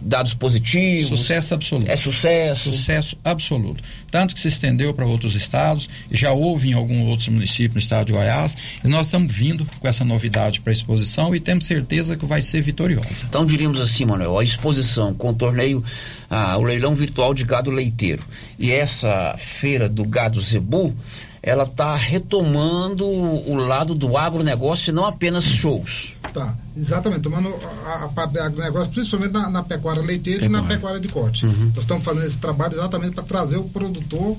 [0.00, 1.08] dados positivos?
[1.08, 1.90] Sucesso absoluto.
[1.90, 2.72] É sucesso?
[2.72, 3.82] Sucesso absoluto.
[4.08, 8.06] Tanto que se estendeu para outros estados, já houve em alguns outros municípios no estado
[8.06, 12.16] de Goiás, e nós estamos vindo com essa novidade para a exposição e temos certeza
[12.16, 13.26] que vai ser vitoriosa.
[13.28, 15.82] Então diríamos assim, Manuel, a exposição com o torneio,
[16.28, 18.22] ah, o leilão virtual de gado leiteiro
[18.58, 20.94] e essa feira do gado zebu,
[21.42, 26.12] ela está retomando o lado do agronegócio e não apenas shows.
[26.32, 27.48] Tá, exatamente, tomando
[27.86, 30.64] a, a parte do agronegócio, principalmente na, na pecuária leiteira pecuária.
[30.64, 31.46] e na pecuária de corte.
[31.46, 31.66] Uhum.
[31.74, 34.36] Nós estamos fazendo esse trabalho exatamente para trazer o produtor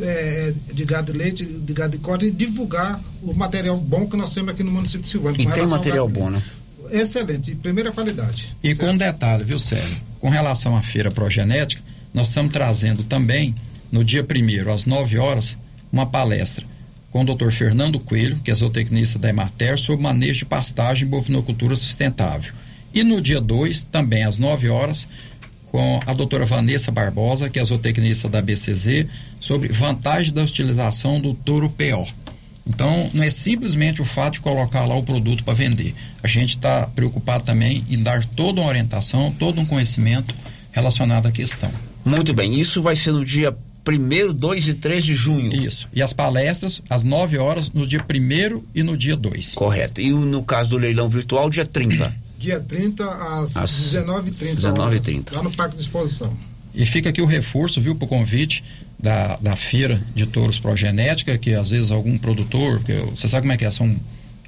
[0.00, 4.16] é, de gado de leite, de gado de corte e divulgar o material bom que
[4.16, 5.42] nós temos aqui no município de Silvânia.
[5.42, 6.42] E tem material bom, né?
[6.90, 8.56] Excelente, de primeira qualidade.
[8.62, 8.80] E certo?
[8.80, 9.96] com um detalhe, viu, Célio?
[10.20, 11.82] Com relação à feira progenética,
[12.12, 13.54] nós estamos trazendo também,
[13.92, 15.56] no dia primeiro, às 9 horas,
[15.92, 16.64] uma palestra
[17.10, 17.50] com o Dr.
[17.50, 22.52] Fernando Coelho, que é zootecnista da Emater, sobre manejo de pastagem e bovinocultura sustentável.
[22.92, 25.08] E no dia 2, também às 9 horas,
[25.66, 29.06] com a doutora Vanessa Barbosa, que é zootecnista da BCZ,
[29.40, 32.06] sobre vantagem da utilização do touro PO.
[32.66, 35.94] Então, não é simplesmente o fato de colocar lá o produto para vender.
[36.22, 40.34] A gente está preocupado também em dar toda uma orientação, todo um conhecimento
[40.72, 41.70] relacionado à questão.
[42.04, 43.56] Muito bem, isso vai ser no dia
[43.86, 45.54] 1 2 e 3 de junho.
[45.54, 45.88] Isso.
[45.92, 49.54] E as palestras, às 9 horas, no dia 1 e no dia 2.
[49.54, 50.00] Correto.
[50.00, 52.12] E no caso do leilão virtual, dia 30.
[52.38, 54.56] Dia 30 às, Às 19h30.
[54.56, 55.32] 19h30.
[55.32, 56.36] Lá no Parque de Exposição.
[56.74, 58.62] E fica aqui o reforço, viu, para o convite
[58.98, 63.52] da, da feira de touros progenética, que às vezes algum produtor, que você sabe como
[63.52, 63.94] é que é, são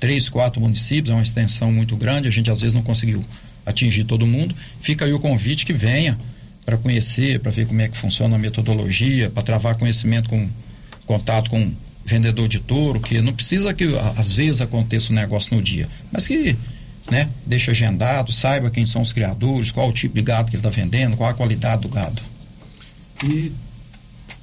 [0.00, 3.24] três, quatro municípios, é uma extensão muito grande, a gente às vezes não conseguiu
[3.66, 4.54] atingir todo mundo.
[4.80, 6.18] Fica aí o convite que venha
[6.64, 10.48] para conhecer, para ver como é que funciona a metodologia, para travar conhecimento com
[11.06, 11.72] contato com
[12.04, 13.84] vendedor de touro, que não precisa que
[14.16, 16.56] às vezes aconteça um negócio no dia, mas que
[17.10, 20.66] né, deixe agendado, saiba quem são os criadores, qual o tipo de gado que ele
[20.66, 22.20] está vendendo, qual a qualidade do gado.
[23.24, 23.52] E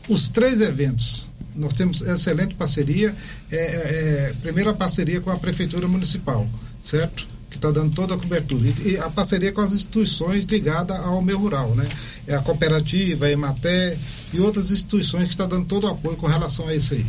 [0.08, 3.16] os três eventos, nós temos excelente parceria.
[3.52, 6.48] É, é, é, primeiro a parceria com a Prefeitura Municipal,
[6.84, 7.26] certo?
[7.50, 8.74] Que está dando toda a cobertura.
[8.84, 11.88] E, a parceria com as instituições ligadas ao meio rural, né?
[12.28, 13.98] É a cooperativa, a Ematé
[14.34, 17.06] e outras instituições que estão dando todo o apoio com relação a isso aí.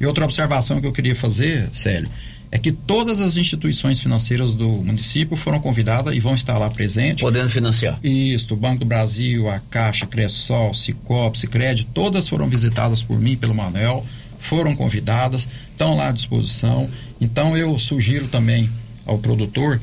[0.00, 2.10] E outra observação que eu queria fazer, Célio,
[2.52, 7.22] é que todas as instituições financeiras do município foram convidadas e vão estar lá presentes.
[7.22, 7.98] Podendo financiar.
[8.04, 13.38] Isso, o Banco do Brasil, a Caixa, Cressol, Cicobi, Sicredi, todas foram visitadas por mim,
[13.38, 14.04] pelo Manuel,
[14.38, 16.90] foram convidadas, estão lá à disposição.
[17.18, 18.68] Então eu sugiro também
[19.06, 19.80] ao produtor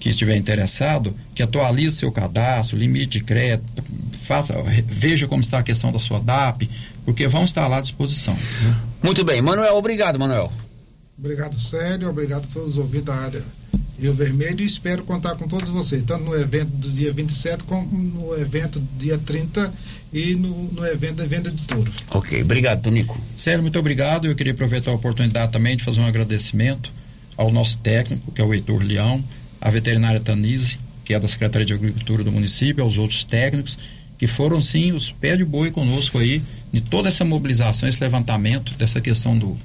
[0.00, 3.84] que estiver interessado que atualize seu cadastro, limite de crédito,
[4.24, 4.54] faça,
[4.86, 6.68] veja como está a questão da sua DAP,
[7.04, 8.36] porque vão estar lá à disposição.
[9.00, 10.52] Muito bem, Manuel, obrigado, Manuel.
[11.18, 12.08] Obrigado, Célio.
[12.08, 13.42] Obrigado a todos os ouvintes da área
[13.98, 17.98] Rio Vermelho e espero contar com todos vocês, tanto no evento do dia 27 como
[17.98, 19.72] no evento do dia 30
[20.12, 21.90] e no, no evento da venda de touro.
[22.10, 23.20] Ok, obrigado, Tonico.
[23.36, 24.28] Célio, muito obrigado.
[24.28, 26.92] Eu queria aproveitar a oportunidade também de fazer um agradecimento
[27.36, 29.22] ao nosso técnico, que é o Heitor Leão,
[29.60, 33.76] à veterinária Tanise, que é da Secretaria de Agricultura do município, aos outros técnicos,
[34.16, 36.40] que foram sim os pés de boi conosco aí,
[36.72, 39.58] em toda essa mobilização, esse levantamento dessa questão do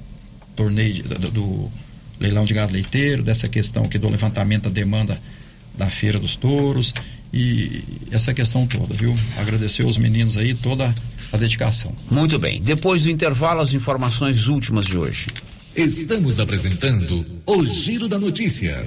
[0.56, 1.72] torneio, de- do, do
[2.20, 5.20] leilão de gado leiteiro, dessa questão aqui do levantamento da demanda
[5.76, 6.94] da Feira dos Touros
[7.32, 7.82] e
[8.12, 9.14] essa questão toda, viu?
[9.36, 10.94] Agradecer aos meninos aí toda
[11.32, 11.92] a dedicação.
[12.10, 12.62] Muito bem.
[12.62, 15.26] Depois do intervalo, as informações últimas de hoje.
[15.74, 18.86] Estamos apresentando o Giro da Notícia.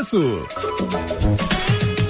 [0.00, 1.39] preço.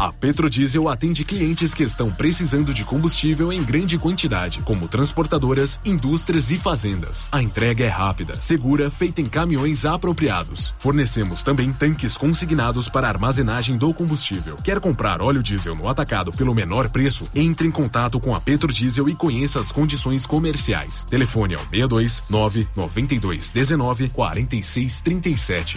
[0.00, 6.50] A Petrodiesel atende clientes que estão precisando de combustível em grande quantidade, como transportadoras, indústrias
[6.50, 7.28] e fazendas.
[7.30, 10.74] A entrega é rápida, segura, feita em caminhões apropriados.
[10.78, 14.56] Fornecemos também tanques consignados para armazenagem do combustível.
[14.64, 17.26] Quer comprar óleo diesel no atacado pelo menor preço?
[17.34, 21.04] Entre em contato com a Petrodiesel e conheça as condições comerciais.
[21.10, 25.76] Telefone ao 62 9 92 19 46 37.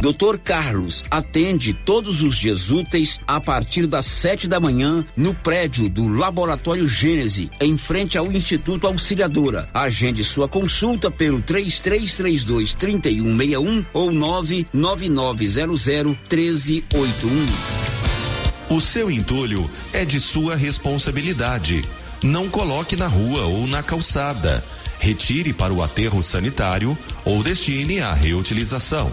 [0.00, 5.88] Doutor Carlos atende todos os dias úteis a partir das sete da manhã no prédio
[5.88, 9.68] do Laboratório Gênese, em frente ao Instituto Auxiliadora.
[9.72, 17.46] Agende sua consulta pelo 3332 3161 ou 99900 1381.
[18.68, 21.84] O seu entulho é de sua responsabilidade.
[22.22, 24.64] Não coloque na rua ou na calçada.
[24.98, 29.12] Retire para o aterro sanitário ou destine à reutilização.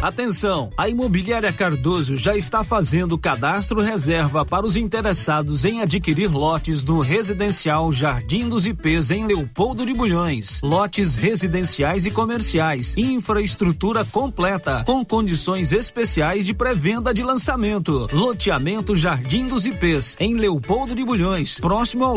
[0.00, 0.70] Atenção!
[0.76, 7.00] A Imobiliária Cardoso já está fazendo cadastro reserva para os interessados em adquirir lotes no
[7.00, 10.60] residencial Jardim dos IPs em Leopoldo de Bulhões.
[10.62, 12.96] Lotes residenciais e comerciais.
[12.96, 18.06] Infraestrutura completa, com condições especiais de pré-venda de lançamento.
[18.12, 22.16] Loteamento Jardim dos IPs em Leopoldo de Bulhões, próximo ao